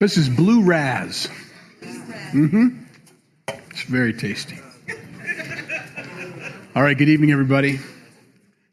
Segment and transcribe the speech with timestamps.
[0.00, 1.28] This is Blue Raz.
[1.82, 2.84] Mm-hmm.
[3.48, 4.56] It's very tasty.
[6.76, 7.80] All right, good evening, everybody.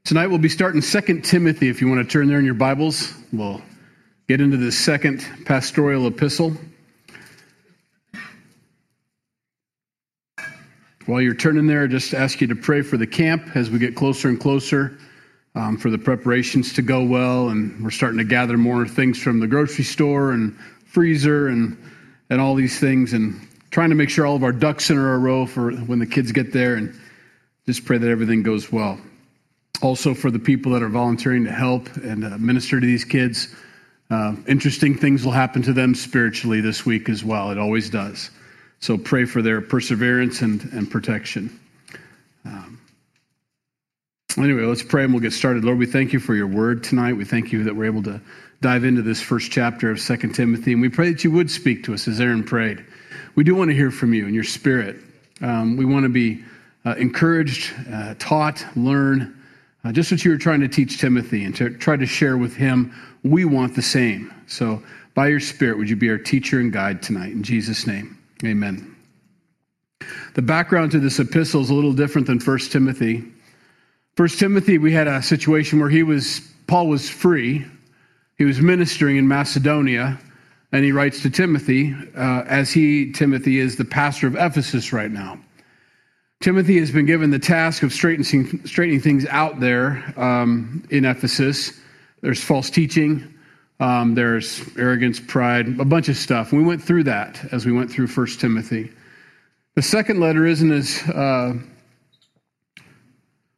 [0.03, 1.67] Tonight we'll be starting Second Timothy.
[1.67, 3.59] If you want to turn there in your Bibles, we'll
[4.27, 6.55] get into the second pastoral epistle.
[11.07, 13.79] While you're turning there, I just ask you to pray for the camp as we
[13.79, 14.99] get closer and closer
[15.55, 17.49] um, for the preparations to go well.
[17.49, 20.55] And we're starting to gather more things from the grocery store and
[20.95, 21.77] freezer and,
[22.29, 25.17] and all these things and trying to make sure all of our ducks in a
[25.17, 26.97] row for when the kids get there and
[27.65, 28.97] just pray that everything goes well.
[29.81, 33.53] Also, for the people that are volunteering to help and uh, minister to these kids,
[34.09, 37.51] uh, interesting things will happen to them spiritually this week as well.
[37.51, 38.31] It always does.
[38.79, 41.59] So pray for their perseverance and, and protection.
[42.45, 42.79] Um,
[44.37, 45.65] anyway, let's pray and we'll get started.
[45.65, 47.17] Lord, we thank you for your word tonight.
[47.17, 48.21] We thank you that we're able to
[48.61, 51.83] dive into this first chapter of Second Timothy, and we pray that you would speak
[51.85, 52.83] to us as Aaron prayed.
[53.35, 54.97] We do want to hear from you and your spirit.
[55.41, 56.43] Um, we want to be
[56.85, 59.41] uh, encouraged, uh, taught, learn,
[59.83, 62.55] uh, just what you were trying to teach Timothy and to try to share with
[62.55, 62.93] him.
[63.23, 64.33] We want the same.
[64.47, 64.81] So,
[65.13, 67.31] by your spirit, would you be our teacher and guide tonight?
[67.31, 68.17] In Jesus' name.
[68.43, 68.95] Amen.
[70.33, 73.23] The background to this epistle is a little different than 1 Timothy.
[74.17, 77.65] 1 Timothy, we had a situation where he was, Paul was free.
[78.37, 80.19] He was ministering in Macedonia,
[80.71, 85.11] and he writes to Timothy, uh, as he, Timothy, is the pastor of Ephesus right
[85.11, 85.39] now.
[86.41, 91.79] Timothy has been given the task of straightening, straightening things out there um, in Ephesus.
[92.21, 93.33] There's false teaching,
[93.79, 96.51] um, there's arrogance, pride, a bunch of stuff.
[96.51, 98.91] We went through that as we went through First Timothy.
[99.75, 101.53] The second letter isn't as uh,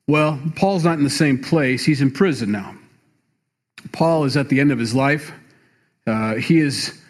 [0.07, 0.39] well.
[0.55, 1.83] Paul's not in the same place.
[1.83, 2.76] He's in prison now.
[3.91, 5.31] Paul is at the end of his life.
[6.05, 7.01] Uh, he is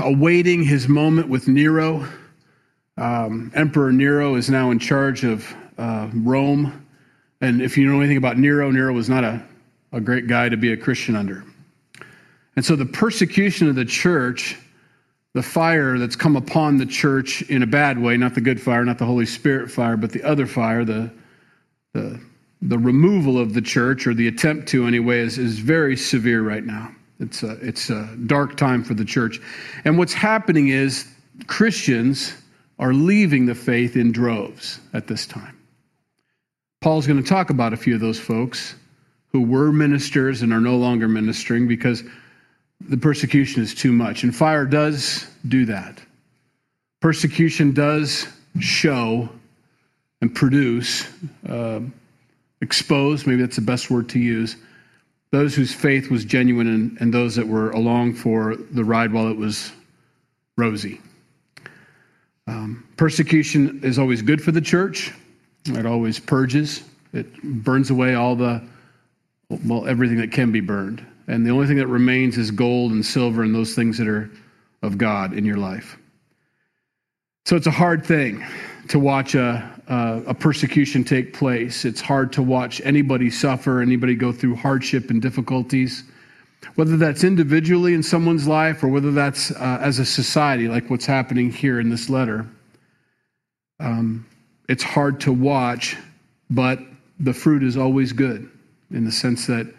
[0.00, 2.06] awaiting his moment with Nero.
[2.96, 6.86] Um, Emperor Nero is now in charge of uh, Rome.
[7.40, 9.42] And if you know anything about Nero, Nero was not a
[9.92, 11.44] a great guy to be a Christian under.
[12.56, 14.56] And so the persecution of the church,
[15.34, 18.84] the fire that's come upon the church in a bad way, not the good fire,
[18.84, 21.10] not the Holy Spirit fire, but the other fire, the,
[21.92, 22.20] the,
[22.62, 26.64] the removal of the church, or the attempt to anyway, is, is very severe right
[26.64, 26.94] now.
[27.18, 29.40] It's a, it's a dark time for the church.
[29.84, 31.06] And what's happening is
[31.46, 32.34] Christians
[32.78, 35.58] are leaving the faith in droves at this time.
[36.80, 38.74] Paul's going to talk about a few of those folks
[39.28, 42.02] who were ministers and are no longer ministering because
[42.80, 44.24] the persecution is too much.
[44.24, 46.00] And fire does do that.
[47.00, 48.26] Persecution does
[48.60, 49.28] show
[50.20, 51.08] and produce,
[51.48, 51.80] uh,
[52.62, 54.56] expose, maybe that's the best word to use,
[55.30, 59.28] those whose faith was genuine and, and those that were along for the ride while
[59.28, 59.72] it was
[60.56, 61.00] rosy.
[62.46, 65.12] Um, persecution is always good for the church.
[65.66, 66.82] It always purges.
[67.12, 68.62] It burns away all the
[69.66, 71.06] well, everything that can be burned.
[71.28, 74.30] And the only thing that remains is gold and silver and those things that are
[74.82, 75.98] of God in your life.
[77.44, 78.44] So it's a hard thing
[78.88, 81.84] to watch a, a, a, persecution take place.
[81.84, 86.04] It's hard to watch anybody suffer, anybody go through hardship and difficulties,
[86.76, 91.06] whether that's individually in someone's life or whether that's uh, as a society, like what's
[91.06, 92.46] happening here in this letter.
[93.80, 94.26] Um,
[94.68, 95.96] it's hard to watch,
[96.48, 96.78] but
[97.18, 98.48] the fruit is always good
[98.90, 99.72] in the sense that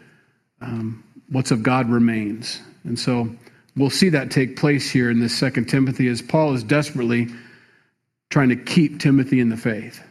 [0.62, 2.62] um, what's of God remains.
[2.84, 3.34] And so
[3.78, 7.28] we'll see that take place here in this second Timothy as Paul is desperately
[8.34, 10.04] trying to keep Timothy in the faith.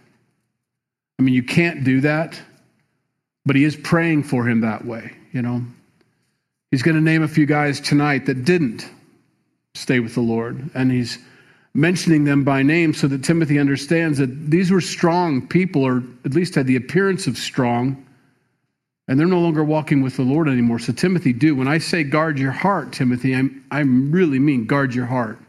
[1.18, 2.40] I mean, you can't do that,
[3.44, 5.60] but he is praying for him that way, you know.
[6.70, 8.88] He's going to name a few guys tonight that didn't
[9.74, 11.18] stay with the Lord, and he's
[11.74, 16.32] mentioning them by name so that Timothy understands that these were strong people, or at
[16.32, 18.06] least had the appearance of strong
[19.08, 20.78] and they're no longer walking with the Lord anymore.
[20.78, 21.56] So, Timothy, do.
[21.56, 25.40] When I say guard your heart, Timothy, I'm, I really mean guard your heart.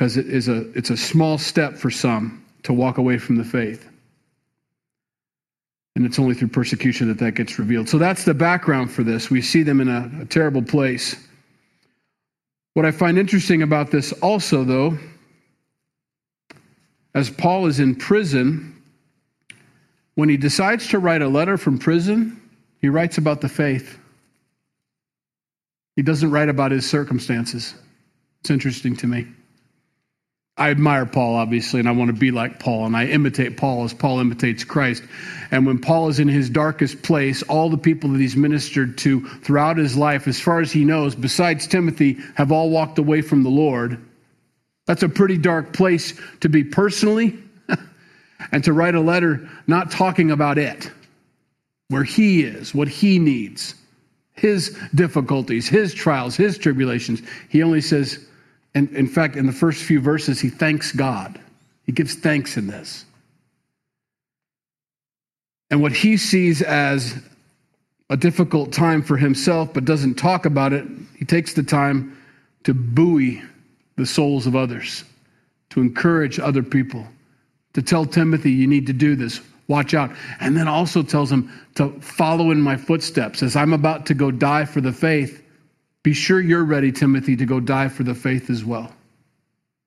[0.00, 3.44] Because it is a, it's a small step for some to walk away from the
[3.44, 3.86] faith.
[5.94, 7.86] And it's only through persecution that that gets revealed.
[7.86, 9.28] So that's the background for this.
[9.28, 11.16] We see them in a, a terrible place.
[12.72, 14.98] What I find interesting about this also, though,
[17.14, 18.82] as Paul is in prison,
[20.14, 22.40] when he decides to write a letter from prison,
[22.80, 23.98] he writes about the faith.
[25.94, 27.74] He doesn't write about his circumstances.
[28.40, 29.26] It's interesting to me.
[30.60, 33.84] I admire Paul, obviously, and I want to be like Paul, and I imitate Paul
[33.84, 35.02] as Paul imitates Christ.
[35.50, 39.26] And when Paul is in his darkest place, all the people that he's ministered to
[39.26, 43.42] throughout his life, as far as he knows, besides Timothy, have all walked away from
[43.42, 44.06] the Lord.
[44.84, 47.38] That's a pretty dark place to be personally,
[48.52, 50.90] and to write a letter not talking about it,
[51.88, 53.74] where he is, what he needs,
[54.34, 57.22] his difficulties, his trials, his tribulations.
[57.48, 58.26] He only says,
[58.74, 61.40] and in fact, in the first few verses, he thanks God.
[61.84, 63.04] He gives thanks in this.
[65.70, 67.16] And what he sees as
[68.10, 70.86] a difficult time for himself, but doesn't talk about it,
[71.16, 72.16] he takes the time
[72.64, 73.42] to buoy
[73.96, 75.04] the souls of others,
[75.70, 77.06] to encourage other people,
[77.74, 79.40] to tell Timothy, you need to do this.
[79.68, 80.10] Watch out.
[80.40, 83.42] And then also tells him to follow in my footsteps.
[83.42, 85.44] As I'm about to go die for the faith,
[86.02, 88.92] be sure you're ready, Timothy, to go die for the faith as well.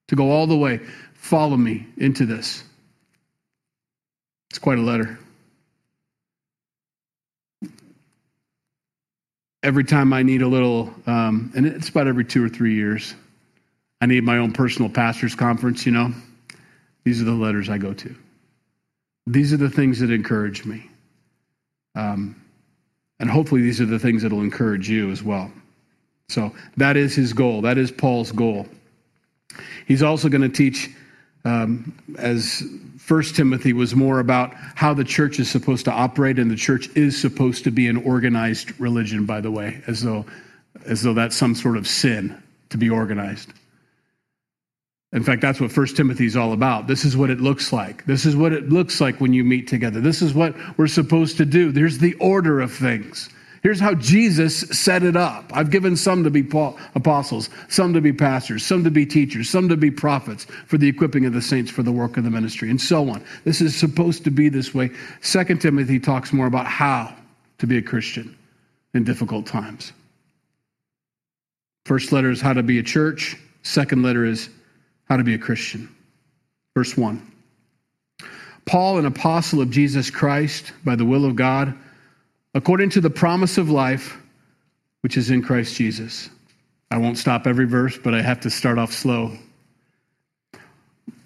[0.09, 0.79] To go all the way.
[1.15, 2.63] Follow me into this.
[4.49, 5.17] It's quite a letter.
[9.63, 13.15] Every time I need a little, um, and it's about every two or three years,
[14.01, 16.13] I need my own personal pastor's conference, you know.
[17.05, 18.15] These are the letters I go to.
[19.25, 20.89] These are the things that encourage me.
[21.95, 22.35] Um,
[23.19, 25.49] and hopefully, these are the things that will encourage you as well.
[26.33, 27.61] So, that is his goal.
[27.61, 28.67] That is Paul's goal.
[29.87, 30.89] He's also going to teach,
[31.45, 32.63] um, as
[32.97, 36.89] First Timothy was more about how the church is supposed to operate, and the church
[36.95, 40.25] is supposed to be an organized religion, by the way, as though,
[40.85, 43.53] as though that's some sort of sin to be organized.
[45.11, 46.87] In fact, that's what First Timothy is all about.
[46.87, 48.03] This is what it looks like.
[48.05, 50.01] This is what it looks like when you meet together.
[50.01, 51.71] This is what we're supposed to do.
[51.71, 53.29] There's the order of things.
[53.63, 55.49] Here's how Jesus set it up.
[55.53, 56.45] I've given some to be
[56.95, 60.89] apostles, some to be pastors, some to be teachers, some to be prophets for the
[60.89, 63.23] equipping of the saints for the work of the ministry, and so on.
[63.45, 64.91] This is supposed to be this way.
[65.21, 67.15] Second Timothy talks more about how
[67.59, 68.37] to be a Christian
[68.93, 69.93] in difficult times.
[71.85, 73.37] First letter is how to be a church.
[73.61, 74.49] Second letter is
[75.07, 75.87] how to be a Christian.
[76.75, 77.31] Verse 1
[78.65, 81.73] Paul, an apostle of Jesus Christ, by the will of God,
[82.53, 84.17] according to the promise of life
[85.01, 86.29] which is in Christ Jesus.
[86.89, 89.37] I won't stop every verse, but I have to start off slow.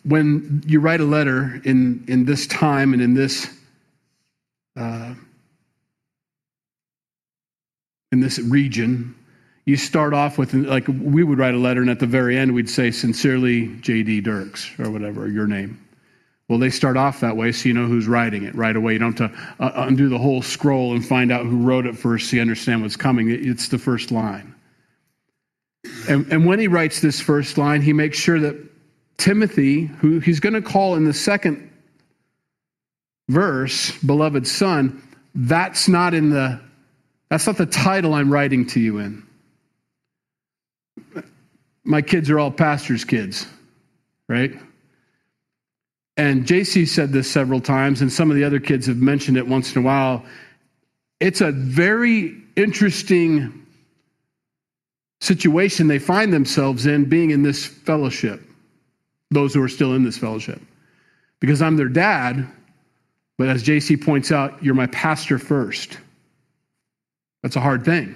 [0.03, 3.47] When you write a letter in, in this time and in this
[4.75, 5.13] uh,
[8.11, 9.15] in this region,
[9.65, 12.53] you start off with like we would write a letter and at the very end
[12.53, 15.77] we'd say sincerely jd dirks or whatever your name
[16.49, 18.93] well they start off that way so you know who's writing it right away.
[18.93, 21.97] You don't have to uh, undo the whole scroll and find out who wrote it
[21.97, 23.29] first so you understand what's coming.
[23.29, 24.53] It's the first line.
[26.09, 28.55] And, and when he writes this first line he makes sure that
[29.17, 31.71] timothy who he's going to call in the second
[33.29, 35.01] verse beloved son
[35.33, 36.59] that's not in the
[37.29, 39.27] that's not the title i'm writing to you in.
[41.83, 43.47] My kids are all pastors' kids,
[44.27, 44.51] right?
[46.17, 49.47] And JC said this several times, and some of the other kids have mentioned it
[49.47, 50.25] once in a while.
[51.19, 53.65] It's a very interesting
[55.21, 58.41] situation they find themselves in being in this fellowship,
[59.29, 60.59] those who are still in this fellowship.
[61.39, 62.47] Because I'm their dad,
[63.37, 65.99] but as JC points out, you're my pastor first.
[67.43, 68.15] That's a hard thing.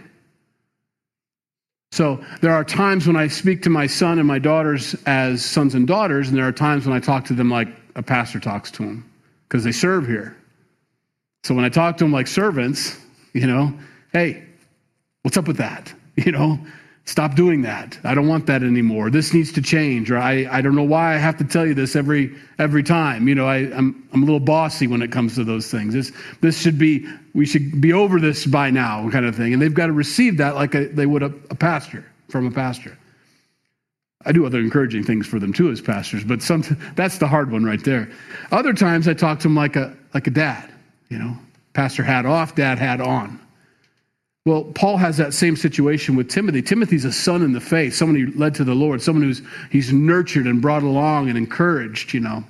[1.92, 5.76] So there are times when I speak to my son and my daughters as sons
[5.76, 8.72] and daughters, and there are times when I talk to them like a pastor talks
[8.72, 9.12] to them
[9.48, 10.36] because they serve here.
[11.44, 12.98] So when I talk to them like servants,
[13.34, 13.74] you know,
[14.14, 14.44] hey,
[15.24, 15.94] what's up with that?
[16.18, 16.60] You know,
[17.06, 17.98] stop doing that.
[18.04, 19.10] I don't want that anymore.
[19.10, 20.12] This needs to change.
[20.12, 23.30] Or I, I don't know why I have to tell you this every every time.
[23.30, 25.94] You know, I, I'm I'm a little bossy when it comes to those things.
[25.94, 29.54] This this should be we should be over this by now, kind of thing.
[29.54, 32.52] And they've got to receive that like a, they would a, a pastor from a
[32.52, 32.98] pastor.
[34.26, 36.64] I do other encouraging things for them too as pastors, but some,
[36.96, 38.10] that's the hard one right there.
[38.52, 40.70] Other times I talk to them like a like a dad,
[41.10, 41.38] you know,
[41.74, 43.40] pastor hat off, dad hat on.
[44.46, 46.62] Well, Paul has that same situation with Timothy.
[46.62, 49.94] Timothy's a son in the faith, someone who led to the Lord, someone who's he's
[49.94, 52.44] nurtured and brought along and encouraged, you know.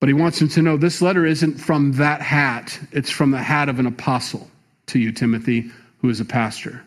[0.00, 3.42] But he wants him to know this letter isn't from that hat, it's from the
[3.42, 4.48] hat of an apostle
[4.86, 6.82] to you, Timothy, who is a pastor.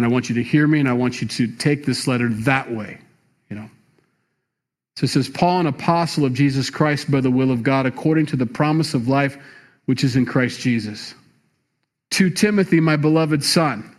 [0.00, 2.30] And I want you to hear me and I want you to take this letter
[2.30, 2.98] that way,
[3.50, 3.68] you know.
[4.96, 8.24] So it says, Paul, an apostle of Jesus Christ by the will of God, according
[8.26, 9.36] to the promise of life
[9.84, 11.14] which is in Christ Jesus.
[12.12, 13.94] To Timothy, my beloved son.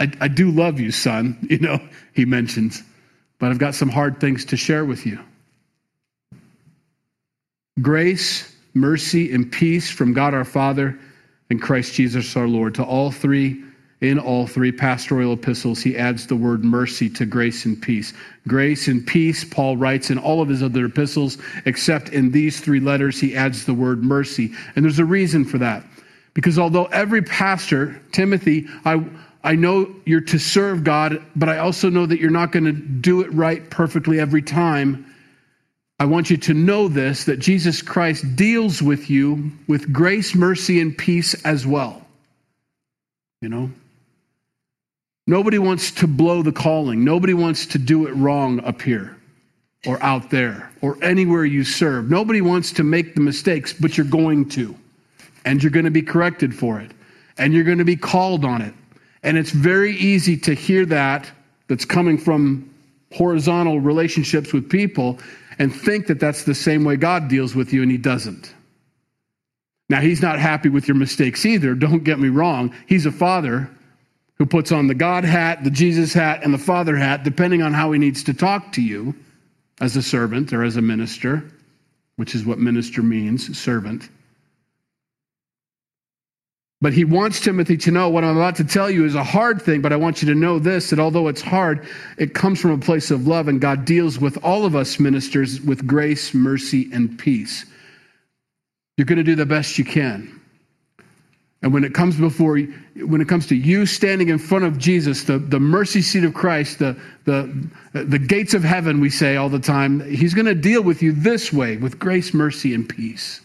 [0.00, 1.80] I, I do love you, son, you know,
[2.12, 2.82] he mentions.
[3.38, 5.18] but I've got some hard things to share with you.
[7.80, 10.98] Grace, mercy, and peace from God our Father
[11.48, 12.74] and Christ Jesus our Lord.
[12.74, 13.64] To all three,
[14.00, 18.14] in all three pastoral epistles, he adds the word mercy to grace and peace.
[18.48, 22.80] Grace and peace, Paul writes in all of his other epistles, except in these three
[22.80, 24.52] letters, he adds the word mercy.
[24.74, 25.84] And there's a reason for that.
[26.32, 29.04] Because although every pastor, Timothy, I,
[29.44, 32.72] I know you're to serve God, but I also know that you're not going to
[32.72, 35.12] do it right perfectly every time.
[35.98, 40.80] I want you to know this that Jesus Christ deals with you with grace, mercy,
[40.80, 42.06] and peace as well.
[43.42, 43.70] You know?
[45.30, 47.04] Nobody wants to blow the calling.
[47.04, 49.16] Nobody wants to do it wrong up here
[49.86, 52.10] or out there or anywhere you serve.
[52.10, 54.74] Nobody wants to make the mistakes, but you're going to.
[55.44, 56.90] And you're going to be corrected for it.
[57.38, 58.74] And you're going to be called on it.
[59.22, 61.30] And it's very easy to hear that
[61.68, 62.68] that's coming from
[63.12, 65.20] horizontal relationships with people
[65.60, 68.52] and think that that's the same way God deals with you, and He doesn't.
[69.88, 71.76] Now, He's not happy with your mistakes either.
[71.76, 72.74] Don't get me wrong.
[72.88, 73.70] He's a father
[74.40, 77.74] who puts on the God hat, the Jesus hat, and the Father hat, depending on
[77.74, 79.14] how He needs to talk to you
[79.82, 81.44] as a servant or as a minister,
[82.16, 84.08] which is what minister means servant.
[86.80, 89.60] But he wants Timothy to know what I'm about to tell you is a hard
[89.60, 92.70] thing, but I want you to know this that although it's hard, it comes from
[92.70, 96.88] a place of love, and God deals with all of us ministers with grace, mercy,
[96.94, 97.66] and peace.
[98.96, 100.40] You're going to do the best you can.
[101.62, 105.24] And when it comes before when it comes to you standing in front of Jesus,
[105.24, 109.50] the, the mercy seat of Christ, the, the, the gates of heaven, we say all
[109.50, 113.42] the time, he's going to deal with you this way with grace, mercy, and peace.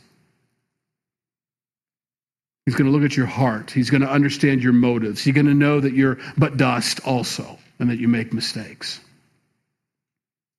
[2.65, 3.69] He's going to look at your heart.
[3.69, 5.21] He's going to understand your motives.
[5.23, 9.01] He's going to know that you're but dust also and that you make mistakes.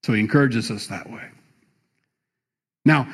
[0.05, 1.25] So he encourages us that way.
[2.85, 3.09] Now,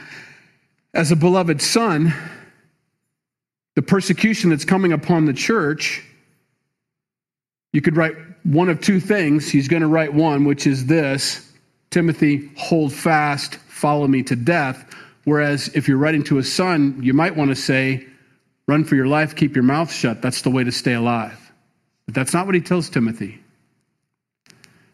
[0.92, 2.12] as a beloved son,
[3.74, 6.02] the persecution that's coming upon the church,
[7.72, 8.14] you could write
[8.44, 9.50] one of two things.
[9.50, 11.50] He's going to write one, which is this
[11.90, 14.94] Timothy, hold fast, follow me to death.
[15.24, 18.06] Whereas if you're writing to a son, you might want to say,
[18.68, 20.22] Run for your life, keep your mouth shut.
[20.22, 21.52] That's the way to stay alive.
[22.06, 23.40] But that's not what he tells Timothy.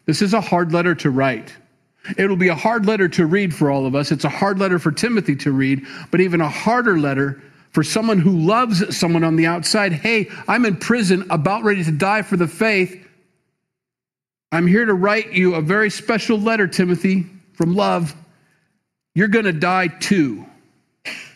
[0.07, 1.55] This is a hard letter to write.
[2.17, 4.11] It'll be a hard letter to read for all of us.
[4.11, 8.19] It's a hard letter for Timothy to read, but even a harder letter for someone
[8.19, 9.93] who loves someone on the outside.
[9.93, 13.07] Hey, I'm in prison, about ready to die for the faith.
[14.51, 18.15] I'm here to write you a very special letter, Timothy, from love.
[19.15, 20.47] You're going to die too.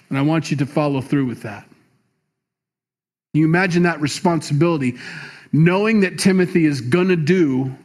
[0.08, 1.64] And I want you to follow through with that.
[1.64, 4.98] Can you imagine that responsibility?
[5.52, 7.76] Knowing that Timothy is going to do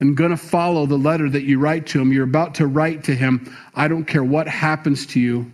[0.00, 2.12] and going to follow the letter that you write to him.
[2.12, 3.56] You're about to write to him.
[3.76, 5.52] I don't care what happens to you.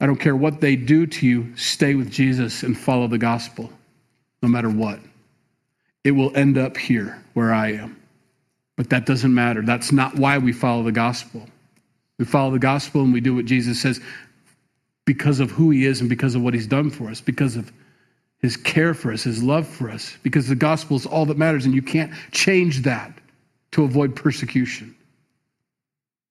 [0.00, 1.56] I don't care what they do to you.
[1.56, 3.70] Stay with Jesus and follow the gospel,
[4.42, 5.00] no matter what.
[6.04, 8.00] It will end up here where I am.
[8.76, 9.62] But that doesn't matter.
[9.62, 11.46] That's not why we follow the gospel.
[12.18, 14.00] We follow the gospel and we do what Jesus says
[15.06, 17.72] because of who he is and because of what he's done for us, because of
[18.40, 21.64] his care for us, his love for us, because the gospel is all that matters,
[21.64, 23.12] and you can't change that
[23.72, 24.94] to avoid persecution.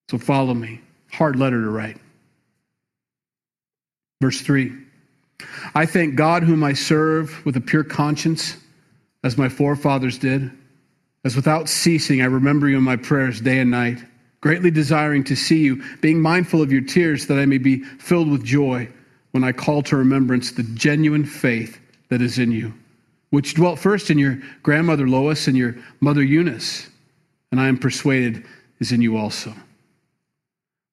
[0.09, 0.81] So follow me.
[1.11, 1.97] Hard letter to write.
[4.21, 4.71] Verse 3
[5.73, 8.57] I thank God, whom I serve with a pure conscience,
[9.23, 10.51] as my forefathers did,
[11.23, 13.99] as without ceasing I remember you in my prayers day and night
[14.45, 18.29] greatly desiring to see you, being mindful of your tears, that I may be filled
[18.29, 18.87] with joy
[19.31, 21.79] when I call to remembrance the genuine faith
[22.09, 22.71] that is in you,
[23.31, 26.87] which dwelt first in your grandmother Lois and your mother Eunice,
[27.51, 28.45] and I am persuaded
[28.79, 29.51] is in you also.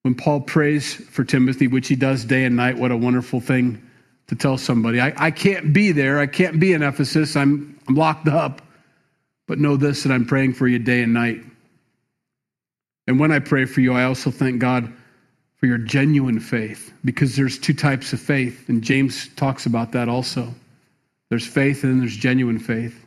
[0.02, 3.80] When Paul prays for Timothy, which he does day and night, what a wonderful thing
[4.26, 5.00] to tell somebody.
[5.00, 6.18] I, I can't be there.
[6.18, 7.36] I can't be in Ephesus.
[7.36, 8.62] I'm, I'm locked up.
[9.46, 11.42] But know this that I'm praying for you day and night.
[13.06, 14.92] And when I pray for you, I also thank God
[15.56, 20.08] for your genuine faith because there's two types of faith, and James talks about that
[20.08, 20.54] also.
[21.28, 23.04] There's faith and then there's genuine faith.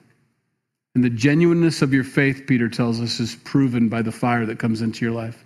[0.96, 4.60] And the genuineness of your faith, Peter tells us, is proven by the fire that
[4.60, 5.45] comes into your life.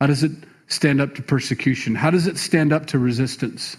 [0.00, 0.32] How does it
[0.68, 1.94] stand up to persecution?
[1.94, 3.76] How does it stand up to resistance?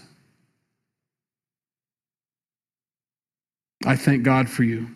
[3.86, 4.88] I thank God for you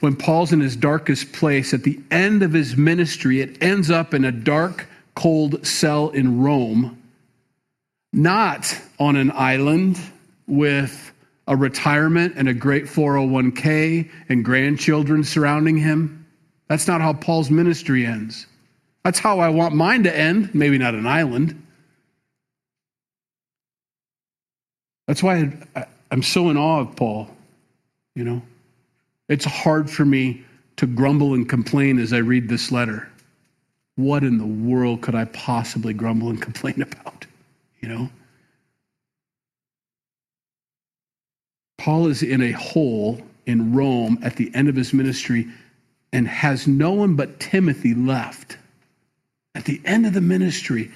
[0.00, 4.14] when Paul's in his darkest place at the end of his ministry, it ends up
[4.14, 7.02] in a dark, cold cell in Rome,
[8.12, 9.98] not on an island
[10.46, 11.12] with
[11.46, 16.26] a retirement and a great 401k and grandchildren surrounding him.
[16.68, 18.46] That's not how Paul's ministry ends.
[19.04, 21.60] That's how I want mine to end, maybe not an island.
[25.06, 27.28] That's why I, am so in awe of Paul,
[28.14, 28.42] you know.
[29.28, 30.44] It's hard for me
[30.76, 33.08] to grumble and complain as I read this letter.
[33.96, 37.26] What in the world could I possibly grumble and complain about?
[37.80, 38.10] You know?
[41.78, 45.48] Paul is in a hole in Rome at the end of his ministry
[46.12, 48.58] and has no one but Timothy left.
[49.58, 50.92] At the end of the ministry,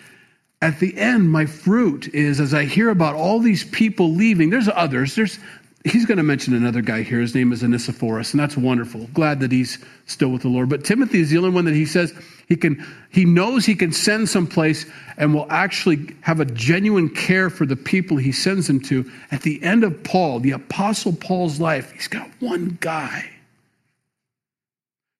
[0.63, 4.69] at the end, my fruit is as I hear about all these people leaving, there's
[4.69, 5.17] others.
[5.17, 5.41] There's
[5.85, 7.19] he's going to mention another guy here.
[7.19, 9.09] His name is Onesiphorus, and that's wonderful.
[9.15, 10.69] Glad that he's still with the Lord.
[10.69, 12.15] But Timothy is the only one that he says
[12.47, 17.51] he can he knows he can send someplace and will actually have a genuine care
[17.51, 19.11] for the people he sends him to.
[19.33, 23.29] At the end of Paul, the apostle Paul's life, he's got one guy.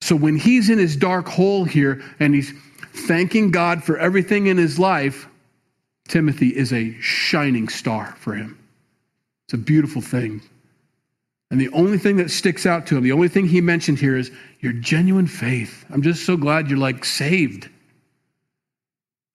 [0.01, 2.53] So when he's in his dark hole here and he's
[2.95, 5.27] thanking God for everything in his life,
[6.09, 8.59] Timothy is a shining star for him.
[9.47, 10.43] It's a beautiful thing.
[11.51, 14.17] And the only thing that sticks out to him, the only thing he mentioned here
[14.17, 14.31] is
[14.61, 15.85] your genuine faith.
[15.91, 17.69] I'm just so glad you're like saved.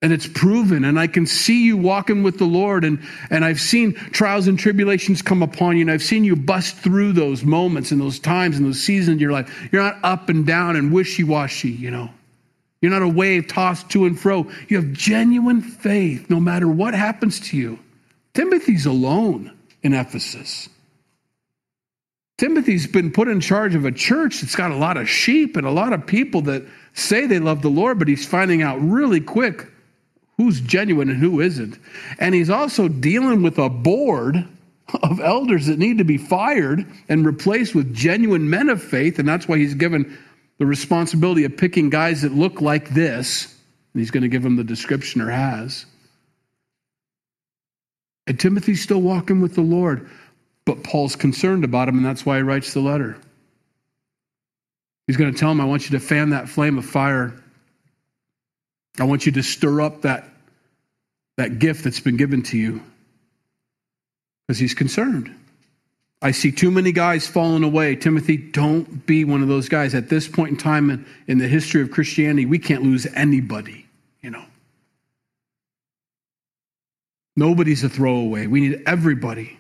[0.02, 3.60] And it's proven, and I can see you walking with the Lord, and, and I've
[3.60, 7.92] seen trials and tribulations come upon you, and I've seen you bust through those moments
[7.92, 9.70] and those times and those seasons in your life.
[9.72, 12.10] You're not up and down and wishy washy, you know.
[12.82, 14.50] You're not a wave tossed to and fro.
[14.68, 17.80] You have genuine faith no matter what happens to you.
[18.34, 20.70] Timothy's alone in Ephesus.
[22.38, 25.66] Timothy's been put in charge of a church that's got a lot of sheep and
[25.66, 29.20] a lot of people that say they love the Lord, but he's finding out really
[29.20, 29.66] quick
[30.38, 31.80] who's genuine and who isn't.
[32.20, 34.48] And he's also dealing with a board
[35.02, 39.18] of elders that need to be fired and replaced with genuine men of faith.
[39.18, 40.18] And that's why he's given
[40.58, 43.46] the responsibility of picking guys that look like this,
[43.94, 45.86] and he's going to give them the description or has.
[48.26, 50.10] And Timothy's still walking with the Lord,
[50.66, 53.18] but Paul's concerned about him, and that's why he writes the letter.
[55.06, 57.34] He's going to tell him, I want you to fan that flame of fire.
[59.00, 60.28] I want you to stir up that,
[61.38, 62.82] that gift that's been given to you.
[64.48, 65.34] Because he's concerned.
[66.22, 67.96] I see too many guys falling away.
[67.96, 69.94] Timothy, don't be one of those guys.
[69.94, 73.86] At this point in time in, in the history of Christianity, we can't lose anybody,
[74.22, 74.44] you know.
[77.36, 78.48] Nobody's a throwaway.
[78.48, 79.60] We need everybody.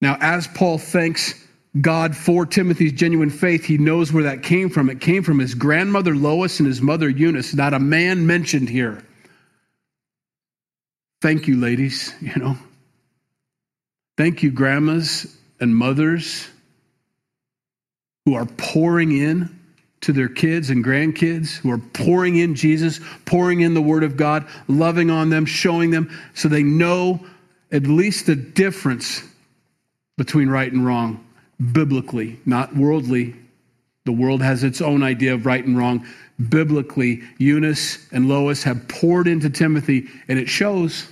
[0.00, 1.40] Now, as Paul thanks
[1.80, 4.90] God for Timothy's genuine faith, he knows where that came from.
[4.90, 9.00] It came from his grandmother Lois and his mother Eunice, not a man mentioned here.
[11.22, 12.58] Thank you, ladies, you know.
[14.16, 16.48] Thank you, grandmas and mothers
[18.24, 19.60] who are pouring in
[20.02, 24.16] to their kids and grandkids, who are pouring in Jesus, pouring in the Word of
[24.16, 27.24] God, loving on them, showing them so they know
[27.72, 29.22] at least the difference
[30.16, 31.24] between right and wrong,
[31.72, 33.34] biblically, not worldly.
[34.04, 36.06] The world has its own idea of right and wrong.
[36.48, 41.08] Biblically, Eunice and Lois have poured into Timothy, and it shows.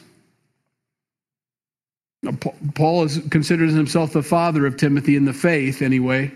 [2.74, 6.32] Paul is, considers himself the father of Timothy in the faith, anyway,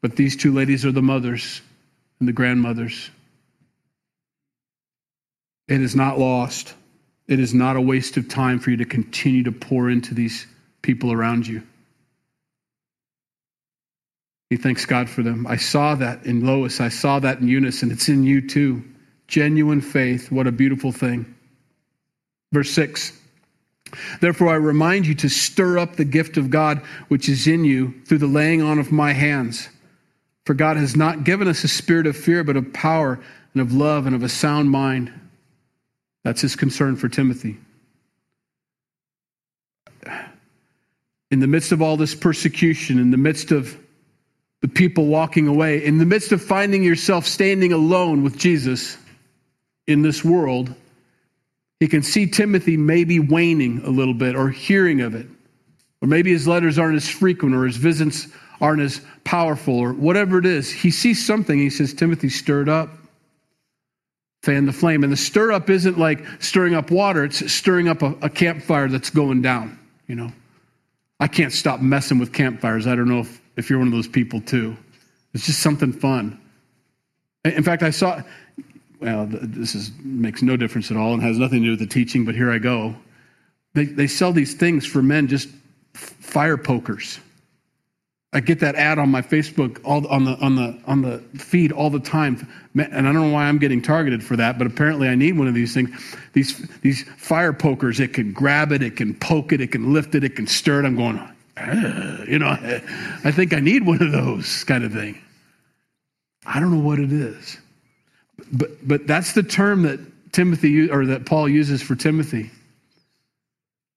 [0.00, 1.60] but these two ladies are the mothers
[2.20, 3.10] and the grandmothers.
[5.68, 6.74] It is not lost.
[7.26, 10.46] It is not a waste of time for you to continue to pour into these
[10.82, 11.62] people around you.
[14.48, 15.44] He thanks God for them.
[15.48, 16.80] I saw that in Lois.
[16.80, 18.84] I saw that in Eunice, and it's in you too.
[19.26, 20.30] Genuine faith.
[20.30, 21.34] What a beautiful thing.
[22.52, 23.12] Verse 6.
[24.20, 27.94] Therefore, I remind you to stir up the gift of God which is in you
[28.06, 29.68] through the laying on of my hands.
[30.44, 33.20] For God has not given us a spirit of fear, but of power
[33.52, 35.12] and of love and of a sound mind.
[36.24, 37.58] That's his concern for Timothy.
[41.30, 43.76] In the midst of all this persecution, in the midst of
[44.62, 48.96] the people walking away, in the midst of finding yourself standing alone with Jesus
[49.86, 50.74] in this world,
[51.80, 55.26] he can see Timothy maybe waning a little bit or hearing of it.
[56.00, 58.28] Or maybe his letters aren't as frequent or his visits
[58.60, 60.70] aren't as powerful or whatever it is.
[60.70, 61.58] He sees something.
[61.58, 62.90] He says, Timothy, stirred up.
[64.42, 65.02] Fan the flame.
[65.02, 68.88] And the stir up isn't like stirring up water, it's stirring up a, a campfire
[68.88, 70.32] that's going down, you know.
[71.18, 72.86] I can't stop messing with campfires.
[72.86, 74.76] I don't know if, if you're one of those people too.
[75.34, 76.38] It's just something fun.
[77.44, 78.22] In fact, I saw
[79.00, 81.86] well, this is, makes no difference at all and has nothing to do with the
[81.86, 82.94] teaching, but here I go.
[83.74, 85.48] They, they sell these things for men, just
[85.94, 87.20] fire pokers.
[88.32, 91.72] I get that ad on my Facebook all on the on the on the feed
[91.72, 95.08] all the time, and I don't know why I'm getting targeted for that, but apparently
[95.08, 95.88] I need one of these things.
[96.34, 100.14] These these fire pokers, it can grab it, it can poke it, it can lift
[100.14, 100.84] it, it can stir it.
[100.84, 101.16] I'm going,
[102.28, 102.48] you know,
[103.24, 105.18] I think I need one of those kind of thing.
[106.44, 107.58] I don't know what it is,
[108.52, 110.00] but but that's the term that
[110.32, 112.50] Timothy or that Paul uses for Timothy.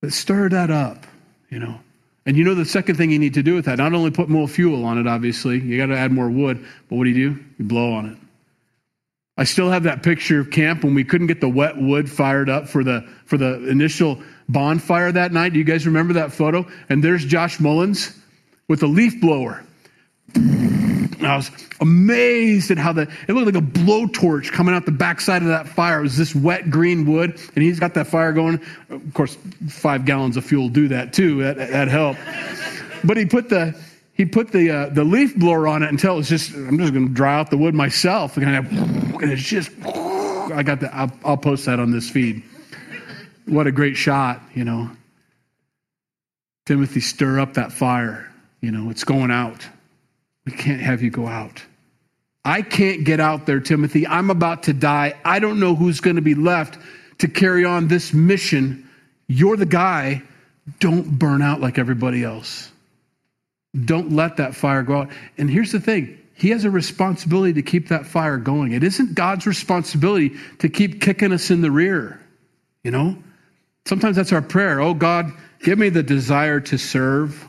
[0.01, 1.05] But stir that up,
[1.49, 1.79] you know.
[2.25, 4.29] And you know the second thing you need to do with that, not only put
[4.29, 7.31] more fuel on it, obviously, you got to add more wood, but what do you
[7.31, 7.43] do?
[7.57, 8.17] You blow on it.
[9.37, 12.49] I still have that picture of camp when we couldn't get the wet wood fired
[12.49, 15.53] up for the for the initial bonfire that night.
[15.53, 16.67] Do you guys remember that photo?
[16.89, 18.17] And there's Josh Mullins
[18.67, 19.63] with a leaf blower.
[21.21, 21.51] I was
[21.81, 25.67] amazed at how the it looked like a blowtorch coming out the backside of that
[25.67, 25.99] fire.
[25.99, 28.61] It was this wet green wood, and he's got that fire going.
[28.89, 31.43] Of course, five gallons of fuel do that too.
[31.43, 32.19] That that helped.
[33.03, 33.79] But he put the
[34.13, 37.07] he put the uh, the leaf blower on it until it's just I'm just going
[37.07, 41.37] to dry out the wood myself, and, and it's just I got the I'll, I'll
[41.37, 42.43] post that on this feed.
[43.45, 44.91] What a great shot, you know.
[46.65, 48.31] Timothy, stir up that fire.
[48.61, 49.65] You know, it's going out.
[50.49, 51.61] We can't have you go out.
[52.43, 54.07] I can't get out there, Timothy.
[54.07, 55.13] I'm about to die.
[55.23, 56.79] I don't know who's going to be left
[57.19, 58.89] to carry on this mission.
[59.27, 60.23] You're the guy.
[60.79, 62.71] Don't burn out like everybody else.
[63.85, 65.11] Don't let that fire go out.
[65.37, 68.71] And here's the thing He has a responsibility to keep that fire going.
[68.71, 72.19] It isn't God's responsibility to keep kicking us in the rear.
[72.83, 73.17] You know?
[73.85, 74.79] Sometimes that's our prayer.
[74.81, 75.31] Oh, God,
[75.61, 77.47] give me the desire to serve.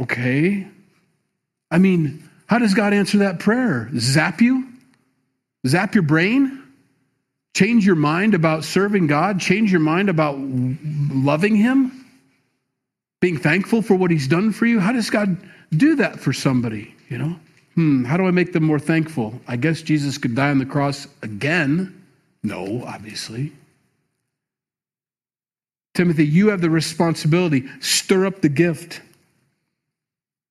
[0.00, 0.66] Okay.
[1.70, 3.90] I mean, how does God answer that prayer?
[3.98, 4.66] Zap you?
[5.66, 6.62] Zap your brain?
[7.54, 9.40] Change your mind about serving God?
[9.40, 12.06] Change your mind about loving Him?
[13.20, 14.80] Being thankful for what He's done for you?
[14.80, 15.36] How does God
[15.70, 16.94] do that for somebody?
[17.08, 17.40] You know?
[17.74, 19.40] Hmm, how do I make them more thankful?
[19.46, 22.04] I guess Jesus could die on the cross again.
[22.42, 23.52] No, obviously.
[25.94, 27.68] Timothy, you have the responsibility.
[27.80, 29.00] Stir up the gift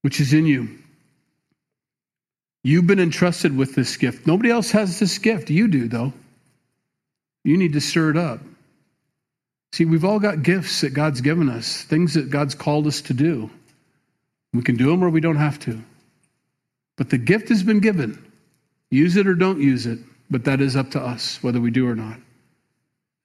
[0.02, 0.78] which is in you.
[2.64, 4.28] You've been entrusted with this gift.
[4.28, 5.50] Nobody else has this gift.
[5.50, 6.14] You do, though.
[7.44, 8.42] You need to stir it up.
[9.72, 13.14] See, we've all got gifts that God's given us, things that God's called us to
[13.14, 13.50] do.
[14.54, 15.82] We can do them or we don't have to.
[16.98, 18.22] But the gift has been given.
[18.90, 21.88] Use it or don't use it, but that is up to us whether we do
[21.88, 22.18] or not.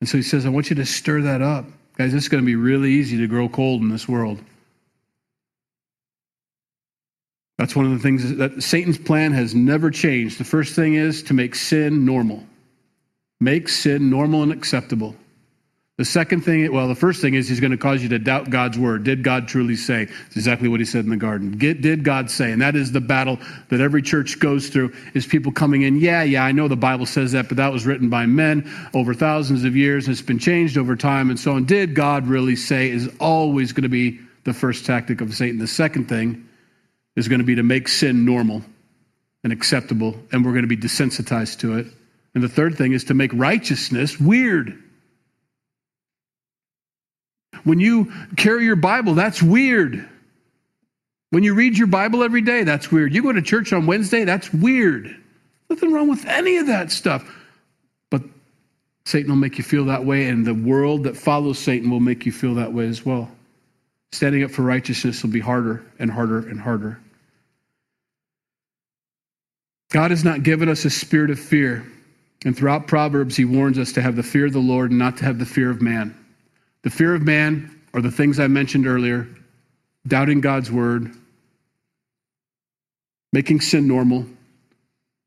[0.01, 1.65] And so he says, I want you to stir that up.
[1.97, 4.41] Guys, it's going to be really easy to grow cold in this world.
[7.63, 10.39] That's one of the things that Satan's plan has never changed.
[10.39, 12.43] The first thing is to make sin normal,
[13.39, 15.15] make sin normal and acceptable.
[15.97, 18.51] The second thing, well, the first thing is he's going to cause you to doubt
[18.51, 19.05] God's word.
[19.05, 20.09] Did God truly say?
[20.27, 21.57] It's exactly what he said in the garden.
[21.57, 22.51] Did God say?
[22.51, 26.25] And that is the battle that every church goes through is people coming in, yeah,
[26.25, 29.63] yeah, I know the Bible says that, but that was written by men over thousands
[29.63, 31.65] of years and it's been changed over time and so on.
[31.65, 35.61] Did God really say is always going to be the first tactic of Satan.
[35.61, 36.49] The second thing
[37.17, 38.63] is going to be to make sin normal
[39.45, 41.87] and acceptable, and we're going to be desensitized to it.
[42.35, 44.83] And the third thing is to make righteousness weird.
[47.65, 50.09] When you carry your Bible, that's weird.
[51.31, 53.15] When you read your Bible every day, that's weird.
[53.15, 55.17] You go to church on Wednesday, that's weird.
[55.71, 57.25] Nothing wrong with any of that stuff.
[58.11, 58.23] But
[59.05, 62.27] Satan will make you feel that way, and the world that follows Satan will make
[62.27, 63.31] you feel that way as well.
[64.13, 67.01] Standing up for righteousness will be harder and harder and harder.
[69.93, 71.87] God has not given us a spirit of fear.
[72.45, 75.19] And throughout Proverbs, he warns us to have the fear of the Lord and not
[75.19, 76.17] to have the fear of man.
[76.83, 79.29] The fear of man are the things I mentioned earlier
[80.05, 81.15] doubting God's word,
[83.33, 84.27] making sin normal,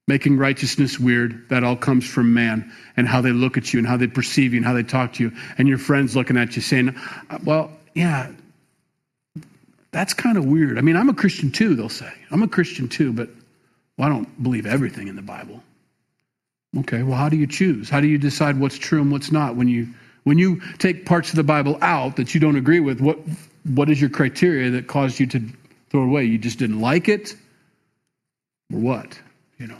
[0.07, 1.47] making righteousness weird.
[1.49, 4.53] That all comes from man and how they look at you and how they perceive
[4.53, 5.31] you and how they talk to you.
[5.57, 6.93] And your friends looking at you saying,
[7.29, 8.31] uh, Well, yeah,
[9.91, 10.77] that's kind of weird.
[10.77, 12.11] I mean, I'm a Christian too, they'll say.
[12.31, 13.29] I'm a Christian too, but
[13.97, 15.63] well, I don't believe everything in the Bible.
[16.79, 17.89] Okay, well, how do you choose?
[17.89, 19.55] How do you decide what's true and what's not?
[19.55, 19.87] When you
[20.23, 23.17] when you take parts of the Bible out that you don't agree with, what
[23.63, 25.41] what is your criteria that caused you to
[25.89, 26.25] throw it away?
[26.25, 27.35] You just didn't like it?
[28.73, 29.19] Or what?
[29.57, 29.77] You know.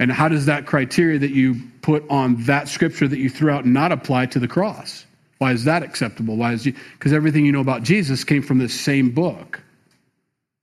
[0.00, 3.64] And how does that criteria that you put on that scripture that you threw out
[3.64, 5.06] not apply to the cross?
[5.38, 6.36] Why is that acceptable?
[6.36, 9.60] Why is because everything you know about Jesus came from this same book.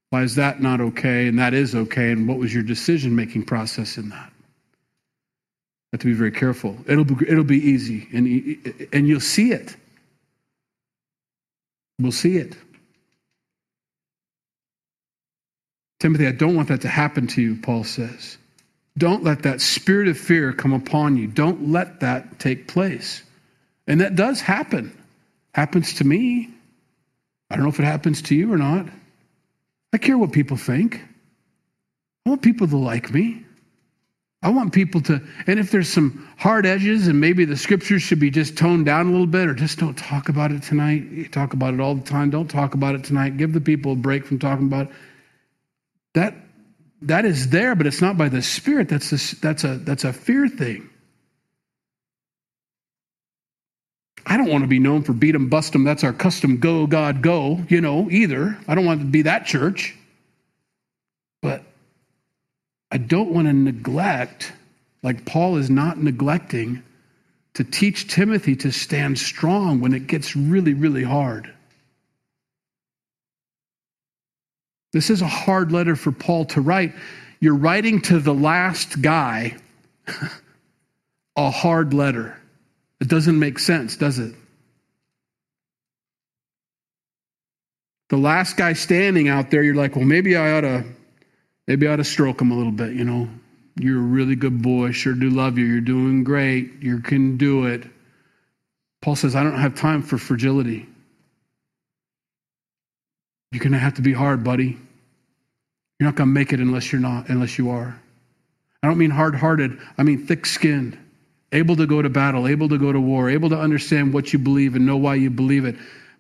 [0.09, 2.11] Why is that not okay and that is okay?
[2.11, 4.31] And what was your decision making process in that?
[5.91, 6.77] You have to be very careful.
[6.87, 9.75] It'll be, it'll be easy and, and you'll see it.
[11.99, 12.55] We'll see it.
[15.99, 18.37] Timothy, I don't want that to happen to you, Paul says.
[18.97, 21.27] Don't let that spirit of fear come upon you.
[21.27, 23.21] Don't let that take place.
[23.87, 24.95] And that does happen.
[25.53, 26.49] Happens to me.
[27.49, 28.87] I don't know if it happens to you or not.
[29.93, 31.01] I care what people think.
[32.25, 33.45] I want people to like me.
[34.41, 38.21] I want people to, and if there's some hard edges and maybe the scriptures should
[38.21, 41.03] be just toned down a little bit or just don't talk about it tonight.
[41.11, 42.29] You talk about it all the time.
[42.29, 43.35] Don't talk about it tonight.
[43.35, 44.93] Give the people a break from talking about it.
[46.13, 46.35] That,
[47.01, 48.87] that is there, but it's not by the Spirit.
[48.87, 50.89] That's that's a, that's a fear thing.
[54.29, 55.83] I don't want to be known for beat 'em, bust 'em.
[55.83, 58.57] That's our custom go, God, go, you know, either.
[58.67, 59.95] I don't want to be that church.
[61.41, 61.63] But
[62.91, 64.53] I don't want to neglect,
[65.01, 66.83] like Paul is not neglecting,
[67.55, 71.51] to teach Timothy to stand strong when it gets really, really hard.
[74.93, 76.93] This is a hard letter for Paul to write.
[77.39, 79.57] You're writing to the last guy
[81.35, 82.38] a hard letter.
[82.99, 84.35] It doesn't make sense, does it?
[88.09, 90.85] The last guy standing out there, you're like, well, maybe I ought to,
[91.67, 93.29] maybe I ought to stroke him a little bit, you know.
[93.79, 94.91] You're a really good boy.
[94.91, 95.65] Sure do love you.
[95.65, 96.81] You're doing great.
[96.81, 97.83] You can do it.
[99.01, 100.85] Paul says, I don't have time for fragility.
[103.51, 104.77] You're going to have to be hard, buddy.
[105.97, 107.97] You're not going to make it unless you're not, unless you are.
[108.83, 110.97] I don't mean hard hearted, I mean thick skinned
[111.51, 114.39] able to go to battle, able to go to war, able to understand what you
[114.39, 115.75] believe and know why you believe it,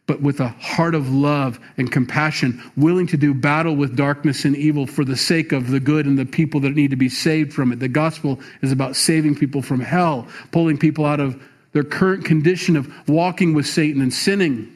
[0.07, 4.55] but with a heart of love and compassion, willing to do battle with darkness and
[4.55, 7.53] evil for the sake of the good and the people that need to be saved
[7.53, 7.79] from it.
[7.79, 11.39] The gospel is about saving people from hell, pulling people out of
[11.73, 14.75] their current condition of walking with Satan and sinning.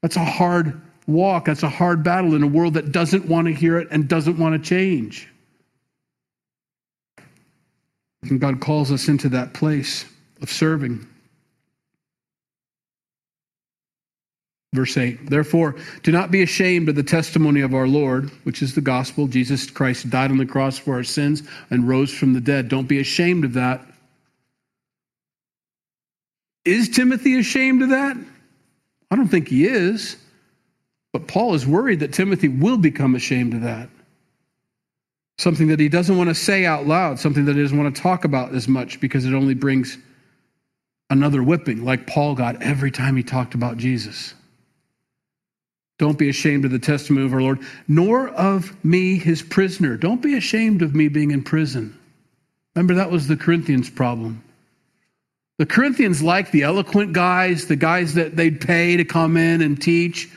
[0.00, 1.44] That's a hard walk.
[1.44, 4.38] That's a hard battle in a world that doesn't want to hear it and doesn't
[4.38, 5.28] want to change.
[8.30, 10.04] And God calls us into that place
[10.40, 11.06] of serving.
[14.74, 18.74] Verse 8, therefore, do not be ashamed of the testimony of our Lord, which is
[18.74, 19.28] the gospel.
[19.28, 22.68] Jesus Christ died on the cross for our sins and rose from the dead.
[22.68, 23.86] Don't be ashamed of that.
[26.64, 28.16] Is Timothy ashamed of that?
[29.12, 30.16] I don't think he is.
[31.12, 33.88] But Paul is worried that Timothy will become ashamed of that
[35.38, 38.02] something that he doesn't want to say out loud, something that he doesn't want to
[38.02, 39.98] talk about as much because it only brings
[41.10, 44.34] another whipping, like Paul got every time he talked about Jesus.
[45.98, 49.96] Don't be ashamed of the testimony of our Lord, nor of me, his prisoner.
[49.96, 51.98] Don't be ashamed of me being in prison.
[52.74, 54.42] Remember, that was the Corinthians' problem.
[55.58, 59.80] The Corinthians liked the eloquent guys, the guys that they'd pay to come in and
[59.80, 60.28] teach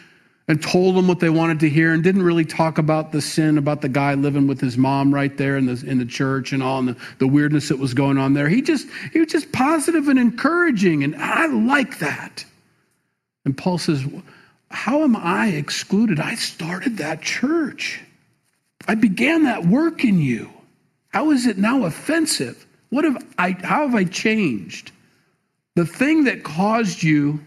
[0.47, 3.57] and told them what they wanted to hear and didn't really talk about the sin
[3.57, 6.63] about the guy living with his mom right there in the in the church and
[6.63, 8.47] all and the, the weirdness that was going on there.
[8.47, 12.45] He just he was just positive and encouraging, and I like that.
[13.45, 14.05] And Paul says,
[14.71, 16.19] How am I excluded?
[16.19, 18.01] I started that church.
[18.87, 20.49] I began that work in you.
[21.09, 22.65] How is it now offensive?
[22.89, 24.91] What have I how have I changed?
[25.75, 27.45] The thing that caused you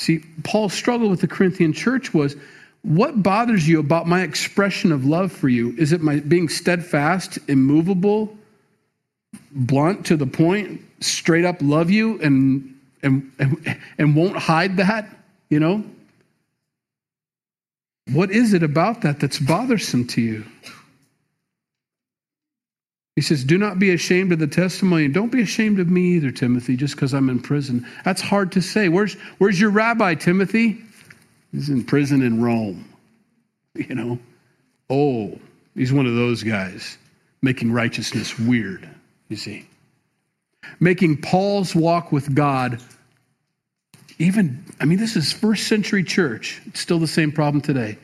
[0.00, 2.34] See, Paul's struggle with the Corinthian church was
[2.80, 5.74] what bothers you about my expression of love for you?
[5.76, 8.34] Is it my being steadfast, immovable,
[9.52, 15.06] blunt to the point, straight up love you and and and, and won't hide that,
[15.50, 15.84] you know?
[18.12, 20.46] What is it about that that's bothersome to you?
[23.20, 25.06] He says, Do not be ashamed of the testimony.
[25.06, 27.86] Don't be ashamed of me either, Timothy, just because I'm in prison.
[28.02, 28.88] That's hard to say.
[28.88, 30.82] Where's, where's your rabbi, Timothy?
[31.52, 32.86] He's in prison in Rome.
[33.74, 34.18] You know?
[34.88, 35.38] Oh,
[35.74, 36.96] he's one of those guys
[37.42, 38.88] making righteousness weird,
[39.28, 39.68] you see.
[40.80, 42.80] Making Paul's walk with God
[44.18, 46.62] even, I mean, this is first century church.
[46.64, 47.98] It's still the same problem today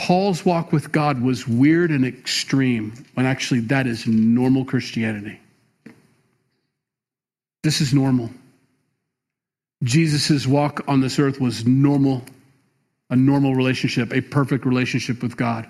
[0.00, 5.38] Paul's walk with God was weird and extreme, when actually that is normal Christianity.
[7.62, 8.30] This is normal.
[9.84, 12.22] Jesus' walk on this earth was normal,
[13.10, 15.68] a normal relationship, a perfect relationship with God.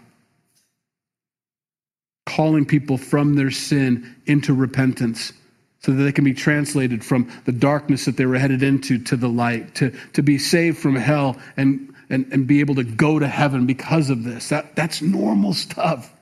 [2.25, 5.33] Calling people from their sin into repentance
[5.81, 9.17] so that they can be translated from the darkness that they were headed into to
[9.17, 13.19] the light, to, to be saved from hell and and, and be able to go
[13.19, 14.51] to heaven because of this.
[14.51, 16.13] That, that's normal stuff.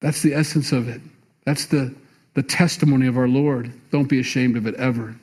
[0.00, 1.00] That's the essence of it.
[1.44, 1.94] That's the,
[2.34, 3.72] the testimony of our Lord.
[3.90, 5.14] Don't be ashamed of it ever.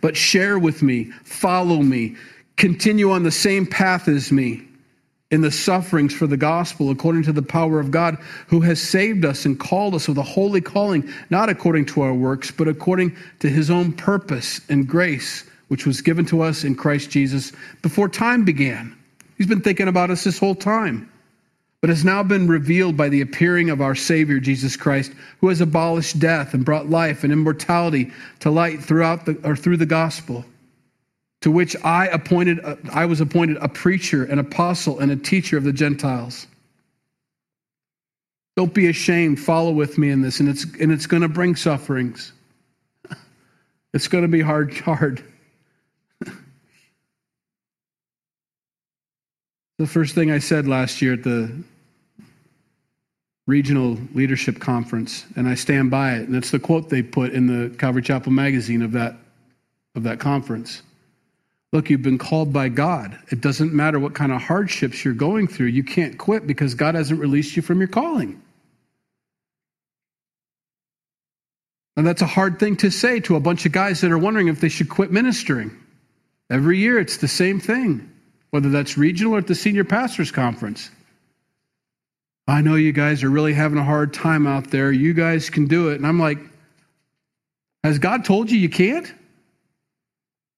[0.00, 2.16] But share with me, follow me,
[2.56, 4.66] continue on the same path as me.
[5.30, 8.18] in the sufferings for the gospel according to the power of God
[8.48, 12.14] who has saved us and called us with a holy calling, not according to our
[12.14, 16.74] works, but according to his own purpose and grace, which was given to us in
[16.74, 17.52] Christ Jesus
[17.82, 18.96] before time began.
[19.38, 21.10] He's been thinking about us this whole time,
[21.80, 25.60] but has now been revealed by the appearing of our Savior Jesus Christ, who has
[25.60, 30.44] abolished death and brought life and immortality to light throughout the or through the gospel
[31.40, 32.60] to which I appointed
[32.92, 36.46] I was appointed a preacher, an apostle, and a teacher of the Gentiles.
[38.56, 39.40] Don't be ashamed.
[39.40, 42.32] Follow with me in this, and it's and it's going to bring sufferings.
[43.92, 45.20] It's going to be hard, hard.
[49.80, 51.50] The first thing I said last year at the
[53.46, 56.28] regional leadership conference, and I stand by it.
[56.28, 59.16] And it's the quote they put in the Calvary Chapel magazine of that
[59.94, 60.82] of that conference.
[61.72, 63.18] Look, you've been called by God.
[63.30, 65.68] It doesn't matter what kind of hardships you're going through.
[65.68, 68.42] You can't quit because God hasn't released you from your calling.
[71.96, 74.48] And that's a hard thing to say to a bunch of guys that are wondering
[74.48, 75.74] if they should quit ministering.
[76.50, 78.10] Every year it's the same thing,
[78.50, 80.90] whether that's regional or at the senior pastors conference.
[82.48, 84.90] I know you guys are really having a hard time out there.
[84.90, 85.96] You guys can do it.
[85.96, 86.38] And I'm like,
[87.84, 89.12] has God told you you can't?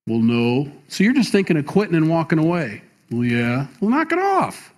[0.07, 0.73] Well, no.
[0.89, 2.83] So you're just thinking of quitting and walking away.
[3.11, 3.67] Well, yeah.
[3.81, 4.73] Well, knock it off.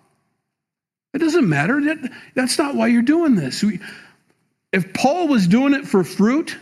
[1.14, 1.81] It doesn't matter.
[1.81, 3.62] That, that's not why you're doing this.
[3.62, 3.79] We,
[4.72, 6.59] if Paul was doing it for fruit,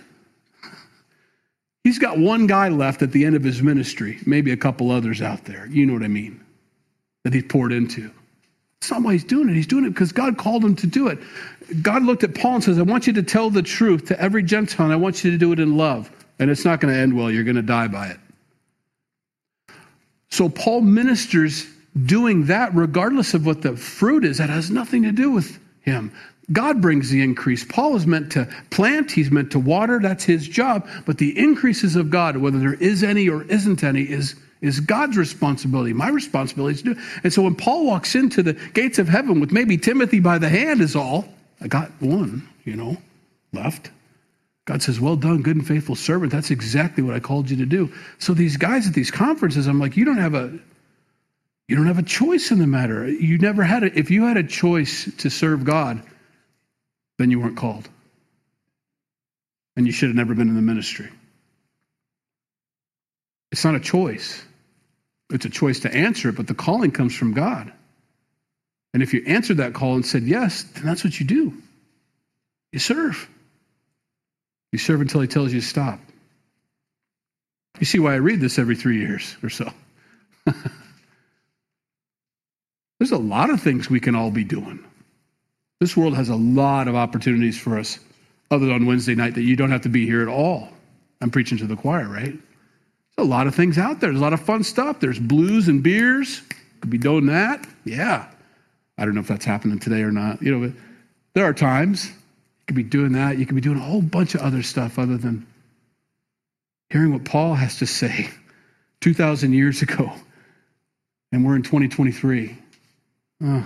[1.82, 5.22] he's got one guy left at the end of his ministry, maybe a couple others
[5.22, 5.66] out there.
[5.66, 6.41] You know what I mean?
[7.24, 8.10] That he poured into.
[8.80, 9.54] That's not why he's doing it.
[9.54, 11.18] He's doing it because God called him to do it.
[11.82, 14.42] God looked at Paul and says, I want you to tell the truth to every
[14.42, 16.10] Gentile, and I want you to do it in love.
[16.38, 17.30] And it's not going to end well.
[17.30, 18.18] You're going to die by it.
[20.30, 21.66] So Paul ministers
[22.06, 24.38] doing that regardless of what the fruit is.
[24.38, 26.12] That has nothing to do with him.
[26.50, 27.64] God brings the increase.
[27.64, 30.88] Paul is meant to plant, he's meant to water, that's his job.
[31.06, 35.16] But the increases of God, whether there is any or isn't any, is, is God's
[35.16, 35.92] responsibility.
[35.92, 37.00] My responsibility is to do.
[37.24, 40.48] And so when Paul walks into the gates of heaven with maybe Timothy by the
[40.48, 41.26] hand, is all,
[41.60, 42.96] I got one, you know,
[43.52, 43.90] left.
[44.64, 46.32] God says, Well done, good and faithful servant.
[46.32, 47.92] That's exactly what I called you to do.
[48.18, 50.58] So these guys at these conferences, I'm like, you don't have a
[51.68, 53.08] you don't have a choice in the matter.
[53.08, 53.96] You never had it.
[53.96, 56.02] If you had a choice to serve God,
[57.18, 57.88] then you weren't called.
[59.76, 61.08] And you should have never been in the ministry.
[63.52, 64.42] It's not a choice.
[65.32, 67.72] It's a choice to answer it, but the calling comes from God.
[68.94, 71.54] And if you answered that call and said yes, then that's what you do.
[72.72, 73.28] You serve.
[74.72, 75.98] You serve until he tells you to stop.
[77.80, 79.72] You see why I read this every three years or so.
[82.98, 84.84] There's a lot of things we can all be doing.
[85.80, 87.98] This world has a lot of opportunities for us,
[88.50, 90.68] other than Wednesday night, that you don't have to be here at all.
[91.20, 92.38] I'm preaching to the choir, right?
[93.16, 94.10] There's a lot of things out there.
[94.10, 95.00] There's a lot of fun stuff.
[95.00, 96.42] There's blues and beers.
[96.80, 97.66] Could be doing that.
[97.84, 98.26] Yeah.
[98.98, 100.42] I don't know if that's happening today or not.
[100.42, 100.76] You know, but
[101.34, 103.38] there are times you could be doing that.
[103.38, 105.46] You could be doing a whole bunch of other stuff other than
[106.90, 108.28] hearing what Paul has to say
[109.00, 110.12] 2,000 years ago.
[111.32, 112.56] And we're in 2023.
[113.44, 113.62] Uh,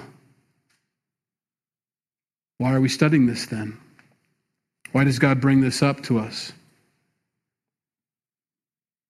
[2.59, 3.77] why are we studying this then?
[4.93, 6.53] Why does God bring this up to us?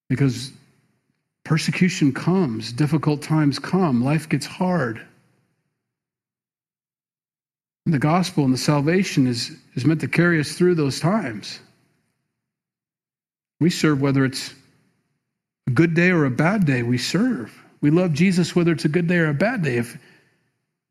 [0.08, 0.52] Because
[1.44, 5.00] persecution comes, difficult times come, life gets hard.
[7.86, 11.60] And the gospel and the salvation is, is meant to carry us through those times.
[13.60, 14.52] We serve whether it's
[15.68, 17.56] a good day or a bad day, we serve.
[17.80, 19.76] We love Jesus whether it's a good day or a bad day.
[19.76, 19.98] If,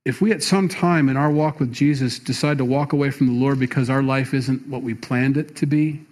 [0.06, 3.28] if we at some time in our walk with Jesus decide to walk away from
[3.28, 6.06] the Lord because our life isn't what we planned it to be,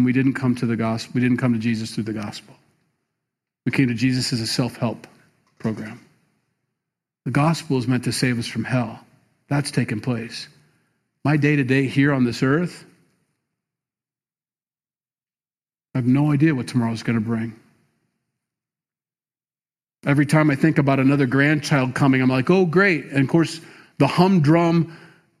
[0.00, 1.12] then we didn't come to the gospel.
[1.14, 2.54] We didn't come to Jesus through the gospel.
[3.66, 5.06] We came to Jesus as a self help
[5.58, 6.00] program.
[7.26, 8.98] The gospel is meant to save us from hell.
[9.48, 10.48] That's taken place.
[11.22, 12.86] My day to day here on this earth,
[15.94, 17.54] I have no idea what tomorrow's going to bring.
[20.06, 23.04] Every time I think about another grandchild coming, I'm like, oh, great.
[23.04, 23.60] And of course,
[23.98, 24.96] the humdrum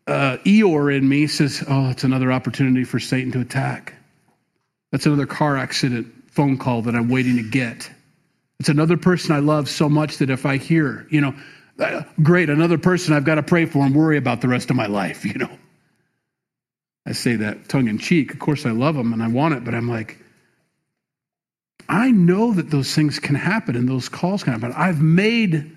[0.06, 3.94] uh, Eeyore in me says, oh, it's another opportunity for Satan to attack.
[4.92, 7.90] That's another car accident phone call that I'm waiting to get.
[8.58, 11.34] It's another person I love so much that if I hear, you know,
[11.78, 14.76] uh, great, another person I've got to pray for and worry about the rest of
[14.76, 15.50] my life, you know.
[17.06, 18.32] I say that tongue in cheek.
[18.32, 20.18] Of course, I love them and I want it, but I'm like,
[21.88, 24.72] I know that those things can happen and those calls can happen.
[24.76, 25.76] I've made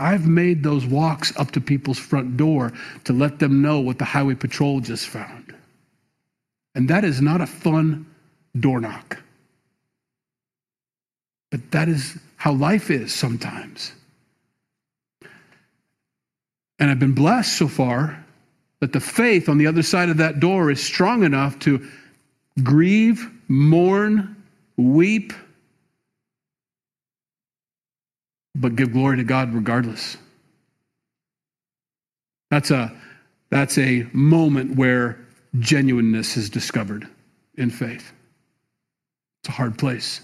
[0.00, 2.72] I've made those walks up to people's front door
[3.04, 5.49] to let them know what the highway patrol just found.
[6.74, 8.06] And that is not a fun
[8.58, 9.18] door knock.
[11.50, 13.92] But that is how life is sometimes.
[16.78, 18.24] And I've been blessed so far
[18.80, 21.86] that the faith on the other side of that door is strong enough to
[22.62, 24.42] grieve, mourn,
[24.76, 25.32] weep,
[28.54, 30.16] but give glory to God regardless.
[32.50, 32.92] That's a,
[33.50, 35.18] that's a moment where
[35.58, 37.06] genuineness is discovered
[37.56, 38.12] in faith.
[39.42, 40.20] It's a hard place.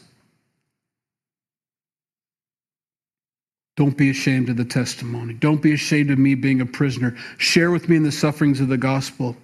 [3.77, 5.35] Don't be ashamed of the testimony.
[5.35, 7.15] Don't be ashamed of me being a prisoner.
[7.37, 9.37] Share with me in the sufferings of the gospel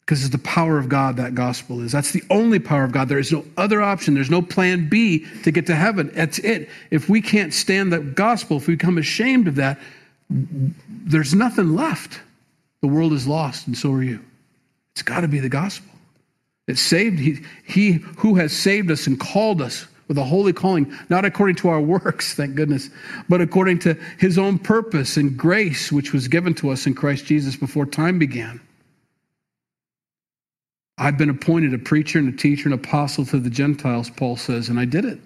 [0.00, 1.92] because it's the power of God that gospel is.
[1.92, 3.08] That's the only power of God.
[3.08, 4.14] There is no other option.
[4.14, 6.10] There's no plan B to get to heaven.
[6.14, 6.68] That's it.
[6.90, 9.78] If we can't stand the gospel, if we become ashamed of that,
[10.28, 12.20] there's nothing left.
[12.80, 14.20] The world is lost, and so are you.
[15.00, 15.90] It's got to be the gospel.
[16.68, 20.94] It saved he, he who has saved us and called us with a holy calling,
[21.08, 22.90] not according to our works, thank goodness,
[23.26, 27.24] but according to his own purpose and grace, which was given to us in Christ
[27.24, 28.60] Jesus before time began.
[30.98, 34.68] I've been appointed a preacher and a teacher and apostle to the Gentiles, Paul says,
[34.68, 35.18] and I did it.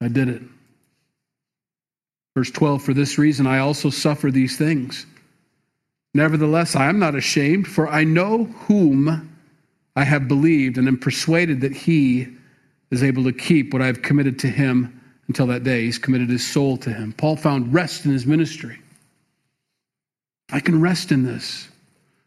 [0.00, 0.42] I did it.
[2.34, 5.06] Verse 12 For this reason I also suffer these things.
[6.14, 9.36] Nevertheless, I am not ashamed, for I know whom
[9.94, 12.28] I have believed and am persuaded that he
[12.90, 15.84] is able to keep what I have committed to him until that day.
[15.84, 17.12] He's committed his soul to him.
[17.12, 18.80] Paul found rest in his ministry.
[20.50, 21.68] I can rest in this.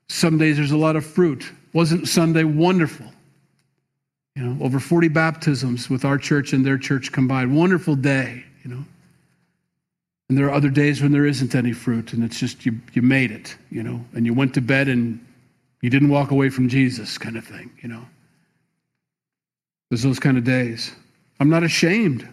[0.07, 1.51] Some days there's a lot of fruit.
[1.73, 3.07] Wasn't Sunday wonderful?
[4.35, 7.55] You know, over 40 baptisms with our church and their church combined.
[7.55, 8.85] Wonderful day, you know.
[10.29, 13.01] And there are other days when there isn't any fruit and it's just you, you
[13.01, 15.25] made it, you know, and you went to bed and
[15.81, 18.05] you didn't walk away from Jesus, kind of thing, you know.
[19.89, 20.91] There's those kind of days.
[21.39, 22.27] I'm not ashamed.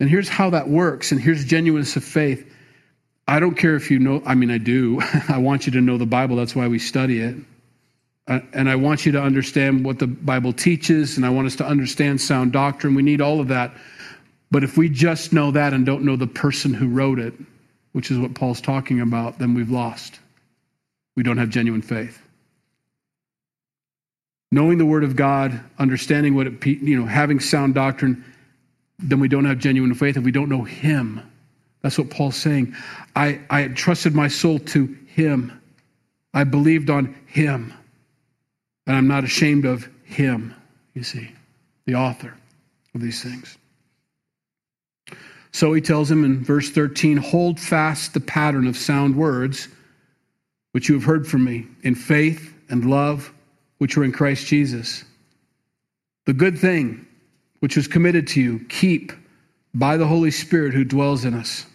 [0.00, 2.52] And here's how that works, and here's genuineness of faith.
[3.28, 5.00] I don't care if you know, I mean, I do.
[5.28, 7.36] I want you to know the Bible, that's why we study it.
[8.26, 11.56] Uh, and I want you to understand what the Bible teaches, and I want us
[11.56, 12.94] to understand sound doctrine.
[12.94, 13.72] We need all of that.
[14.52, 17.34] But if we just know that and don't know the person who wrote it,
[17.90, 20.20] which is what Paul's talking about, then we've lost.
[21.16, 22.22] We don't have genuine faith.
[24.52, 28.24] Knowing the Word of God, understanding what it, you know, having sound doctrine,
[29.00, 31.20] then we don't have genuine faith if we don't know Him.
[31.80, 32.76] That's what Paul's saying.
[33.16, 35.60] I, I trusted my soul to Him,
[36.32, 37.74] I believed on Him.
[38.86, 40.54] And I'm not ashamed of him,
[40.94, 41.30] you see,
[41.86, 42.34] the author
[42.94, 43.56] of these things.
[45.52, 49.68] So he tells him in verse 13 hold fast the pattern of sound words
[50.72, 53.32] which you have heard from me in faith and love
[53.78, 55.04] which were in Christ Jesus.
[56.24, 57.06] The good thing
[57.60, 59.12] which was committed to you, keep
[59.74, 61.66] by the Holy Spirit who dwells in us.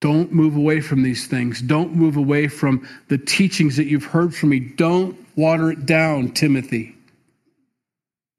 [0.00, 1.60] Don't move away from these things.
[1.60, 4.60] Don't move away from the teachings that you've heard from me.
[4.60, 6.96] Don't water it down, Timothy.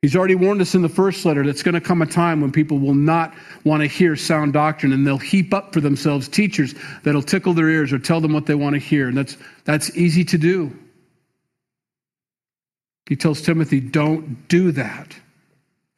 [0.02, 2.52] He's already warned us in the first letter that's going to come a time when
[2.52, 6.74] people will not want to hear sound doctrine and they'll heap up for themselves teachers
[7.04, 9.08] that'll tickle their ears or tell them what they want to hear.
[9.08, 10.76] And that's, that's easy to do.
[13.08, 15.16] He tells Timothy, don't do that.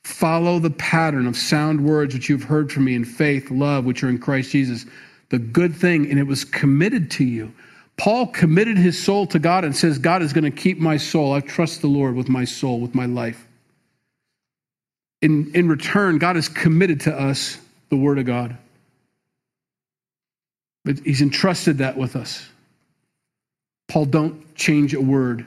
[0.04, 4.04] Follow the pattern of sound words which you've heard from me in faith, love, which
[4.04, 4.86] are in Christ Jesus
[5.30, 7.51] the good thing, and it was committed to you.
[7.97, 11.34] Paul committed his soul to God and says, God is going to keep my soul.
[11.34, 13.47] I trust the Lord with my soul, with my life.
[15.24, 17.57] In, in return, God has committed to us
[17.89, 18.57] the Word of God.
[20.86, 22.45] But he's entrusted that with us.
[23.88, 25.45] Paul, don't change a word.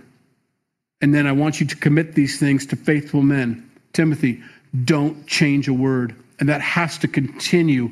[1.00, 3.70] And then I want you to commit these things to faithful men.
[3.92, 4.42] Timothy,
[4.84, 6.14] don't change a word.
[6.40, 7.90] And that has to continue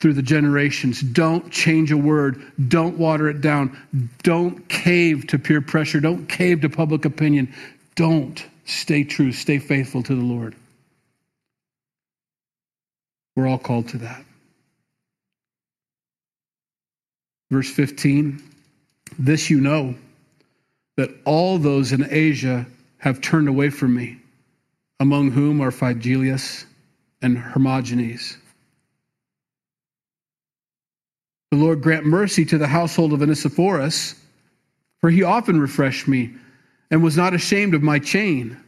[0.00, 1.00] through the generations.
[1.00, 2.42] Don't change a word.
[2.68, 3.78] Don't water it down.
[4.22, 6.00] Don't cave to peer pressure.
[6.00, 7.54] Don't cave to public opinion.
[7.94, 8.44] Don't.
[8.66, 9.32] Stay true.
[9.32, 10.54] Stay faithful to the Lord.
[13.36, 14.24] We're all called to that.
[17.50, 18.42] Verse 15
[19.18, 19.94] This you know,
[20.96, 22.66] that all those in Asia
[22.98, 24.18] have turned away from me,
[25.00, 26.64] among whom are Phygellus
[27.20, 28.36] and Hermogenes
[31.54, 34.16] The Lord grant mercy to the household of Onesiphorus,
[35.00, 36.34] for he often refreshed me
[36.90, 38.60] and was not ashamed of my chain.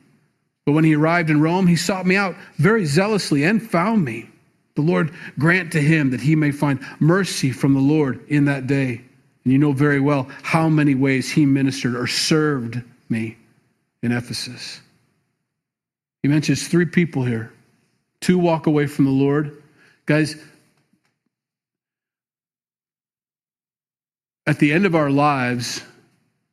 [0.64, 4.30] But when he arrived in Rome, he sought me out very zealously and found me.
[4.76, 8.66] The Lord grant to him that he may find mercy from the Lord in that
[8.66, 9.00] day.
[9.44, 13.36] And you know very well how many ways he ministered or served me
[14.02, 14.80] in Ephesus.
[16.22, 17.52] He mentions three people here.
[18.20, 19.62] Two walk away from the Lord.
[20.04, 20.36] Guys,
[24.46, 25.82] at the end of our lives,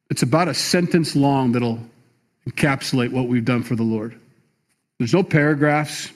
[0.09, 1.79] it's about a sentence long that'll
[2.47, 4.19] encapsulate what we've done for the Lord.
[4.97, 6.11] There's no paragraphs.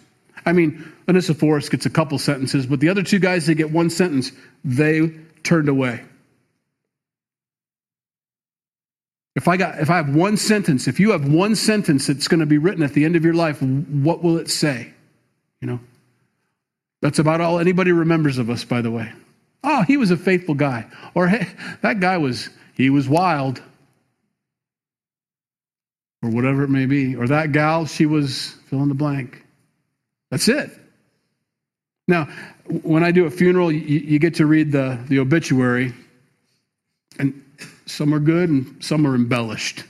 [0.48, 3.90] I mean, Onesiphorus gets a couple sentences, but the other two guys, they get one
[3.90, 4.32] sentence.
[4.64, 5.12] They
[5.44, 6.06] turned away.
[9.36, 12.40] If I got if I have one sentence, if you have one sentence that's going
[12.40, 14.94] to be written at the end of your life, what will it say?
[15.60, 15.80] You know?
[17.02, 19.12] That's about all anybody remembers of us, by the way.
[19.66, 20.86] Oh, he was a faithful guy.
[21.14, 21.50] Or hey,
[21.82, 23.62] that guy was he was wild.
[26.24, 27.18] Or whatever it may be.
[27.18, 29.44] Or that gal, she was fill in the blank.
[30.30, 30.72] That's it.
[32.08, 32.26] Now,
[32.84, 35.94] when I do a funeral, you, you get to read the, the obituary,
[37.20, 37.44] and
[37.86, 39.84] some are good and some are embellished.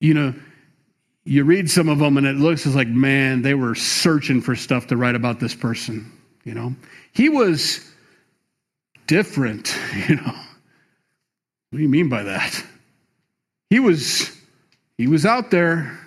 [0.00, 0.34] You know,
[1.24, 4.54] you read some of them and it looks as like, man, they were searching for
[4.54, 6.10] stuff to write about this person.
[6.44, 6.74] You know,
[7.12, 7.80] he was
[9.06, 9.76] different.
[10.08, 10.22] You know,
[11.70, 12.62] what do you mean by that?
[13.70, 14.30] He was,
[14.98, 15.98] he was out there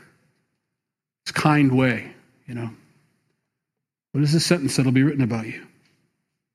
[1.32, 2.11] kind way,
[2.45, 2.69] you know.
[4.11, 5.65] What is the sentence that'll be written about you?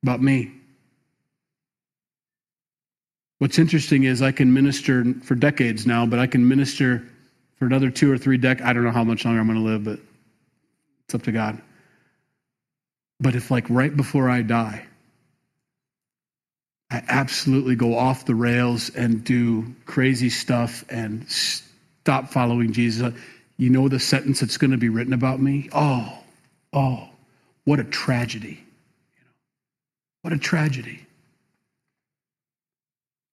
[0.02, 0.52] About me?
[3.38, 7.04] What's interesting is I can minister for decades now, but I can minister
[7.58, 8.68] for another two or three decades.
[8.68, 9.98] I don't know how much longer I'm going to live, but
[11.04, 11.60] it's up to God.
[13.20, 14.84] But if, like, right before I die,
[16.90, 23.14] I absolutely go off the rails and do crazy stuff and stop following Jesus,
[23.62, 25.68] you know the sentence that's going to be written about me?
[25.72, 26.18] Oh,
[26.72, 27.08] oh,
[27.64, 28.64] what a tragedy.
[30.22, 31.06] What a tragedy.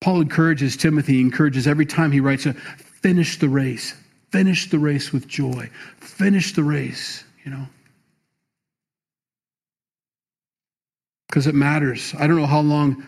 [0.01, 2.45] Paul encourages Timothy, encourages every time he writes,
[2.77, 3.95] finish the race,
[4.31, 5.67] finish the race with joy,
[5.97, 7.65] finish the race, you know.
[11.27, 12.13] Because it matters.
[12.19, 13.03] I don't know how long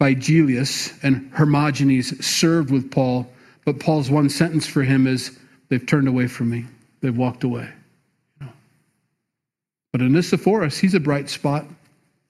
[0.00, 3.30] Vigilius and Hermogenes served with Paul,
[3.66, 5.38] but Paul's one sentence for him is
[5.68, 6.66] They've turned away from me.
[7.00, 7.68] They've walked away.
[8.40, 8.52] You know.
[9.92, 11.66] But Onesiphorus, he's a bright spot.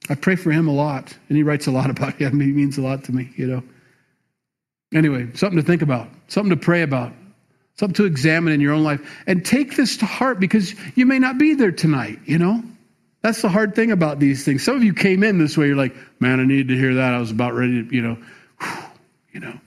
[0.08, 2.40] I pray for him a lot, and he writes a lot about him.
[2.40, 3.62] He means a lot to me, you know.
[4.94, 7.12] Anyway, something to think about, something to pray about,
[7.76, 9.00] something to examine in your own life.
[9.26, 12.62] And take this to heart because you may not be there tonight, you know.
[13.22, 14.64] That's the hard thing about these things.
[14.64, 17.14] Some of you came in this way, you're like, man, I needed to hear that.
[17.14, 18.18] I was about ready to, you know,
[18.60, 18.84] whew,
[19.32, 19.58] you know,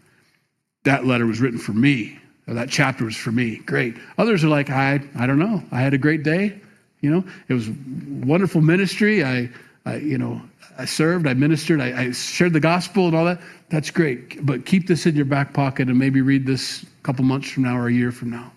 [0.84, 3.58] that letter was written for me that chapter was for me.
[3.58, 3.96] Great.
[4.18, 5.64] Others are like, I, I don't know.
[5.72, 6.60] I had a great day.
[7.02, 9.24] You know, it was wonderful ministry.
[9.24, 9.50] I,
[9.86, 10.42] I you know,
[10.78, 13.42] I served, I ministered, I, I, shared the gospel and all that.
[13.70, 14.46] That's great.
[14.46, 17.64] But keep this in your back pocket and maybe read this a couple months from
[17.64, 18.52] now or a year from now.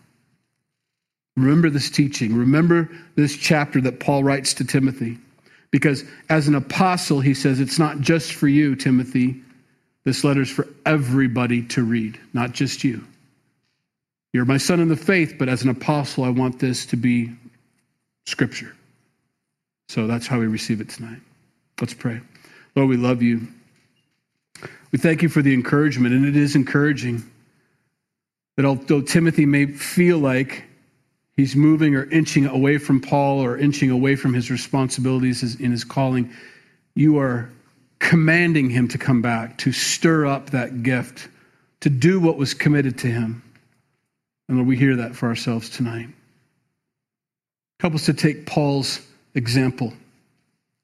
[1.37, 2.35] Remember this teaching.
[2.35, 5.19] Remember this chapter that Paul writes to Timothy.
[5.71, 9.41] Because as an apostle, he says, it's not just for you, Timothy.
[10.05, 13.05] This letter's for everybody to read, not just you.
[14.39, 17.33] You're my son in the faith, but as an apostle, I want this to be
[18.25, 18.73] scripture.
[19.89, 21.19] So that's how we receive it tonight.
[21.81, 22.21] Let's pray.
[22.77, 23.49] Lord, we love you.
[24.93, 27.29] We thank you for the encouragement, and it is encouraging
[28.57, 30.63] that although Timothy may feel like
[31.37, 35.83] he's moving or inching away from Paul or inching away from his responsibilities in his
[35.83, 36.33] calling,
[36.95, 37.51] you are
[37.99, 41.27] commanding him to come back, to stir up that gift,
[41.81, 43.43] to do what was committed to him.
[44.49, 46.09] And Lord, we hear that for ourselves tonight.
[47.81, 49.01] Help us to take Paul's
[49.35, 49.93] example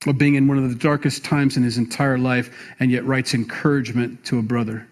[0.07, 3.35] of being in one of the darkest times in his entire life and yet writes
[3.35, 4.87] encouragement to a brother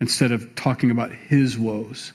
[0.00, 2.12] instead of talking about his woes.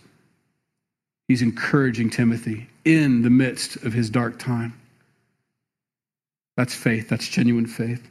[1.28, 4.74] He's encouraging Timothy in the midst of his dark time.
[6.58, 7.08] That's faith.
[7.08, 8.06] That's genuine faith.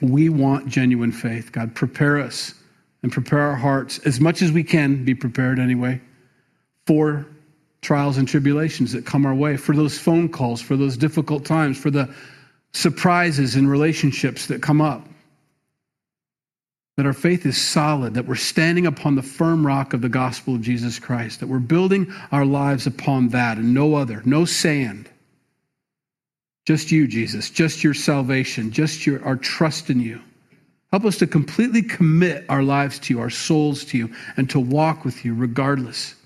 [0.00, 1.52] We want genuine faith.
[1.52, 2.54] God, prepare us
[3.02, 6.00] and prepare our hearts as much as we can be prepared anyway
[6.90, 7.24] for
[7.82, 11.78] trials and tribulations that come our way, for those phone calls, for those difficult times,
[11.78, 12.12] for the
[12.72, 15.06] surprises in relationships that come up.
[16.96, 20.56] That our faith is solid, that we're standing upon the firm rock of the gospel
[20.56, 25.08] of Jesus Christ, that we're building our lives upon that and no other, no sand.
[26.66, 30.20] Just you, Jesus, just your salvation, just your, our trust in you.
[30.90, 34.58] Help us to completely commit our lives to you, our souls to you, and to
[34.58, 36.16] walk with you regardless.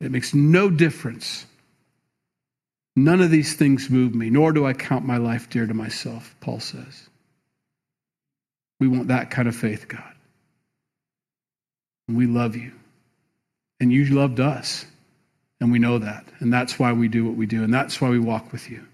[0.00, 1.46] It makes no difference
[2.96, 6.34] None of these things move me, nor do I count my life dear to myself,
[6.40, 7.08] Paul says.
[8.78, 10.12] We want that kind of faith, God.
[12.08, 12.72] And we love you.
[13.78, 14.84] And you loved us.
[15.60, 16.24] And we know that.
[16.40, 17.62] And that's why we do what we do.
[17.62, 18.84] And that's why we walk with you.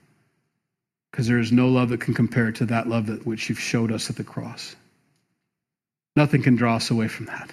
[1.11, 3.93] Because there is no love that can compare to that love that which you've showed
[3.93, 4.77] us at the cross.
[6.17, 7.51] Nothing can draw us away from that.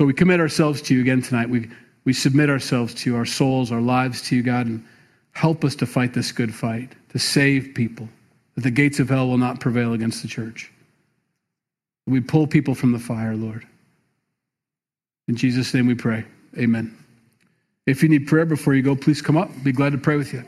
[0.00, 1.50] So we commit ourselves to you again tonight.
[1.50, 1.68] We,
[2.04, 4.84] we submit ourselves to you, our souls, our lives to you, God, and
[5.32, 8.08] help us to fight this good fight, to save people,
[8.54, 10.70] that the gates of hell will not prevail against the church.
[12.06, 13.66] We pull people from the fire, Lord.
[15.26, 16.24] In Jesus' name we pray.
[16.56, 16.96] Amen.
[17.86, 19.50] If you need prayer before you go, please come up.
[19.64, 20.44] Be glad to pray with you.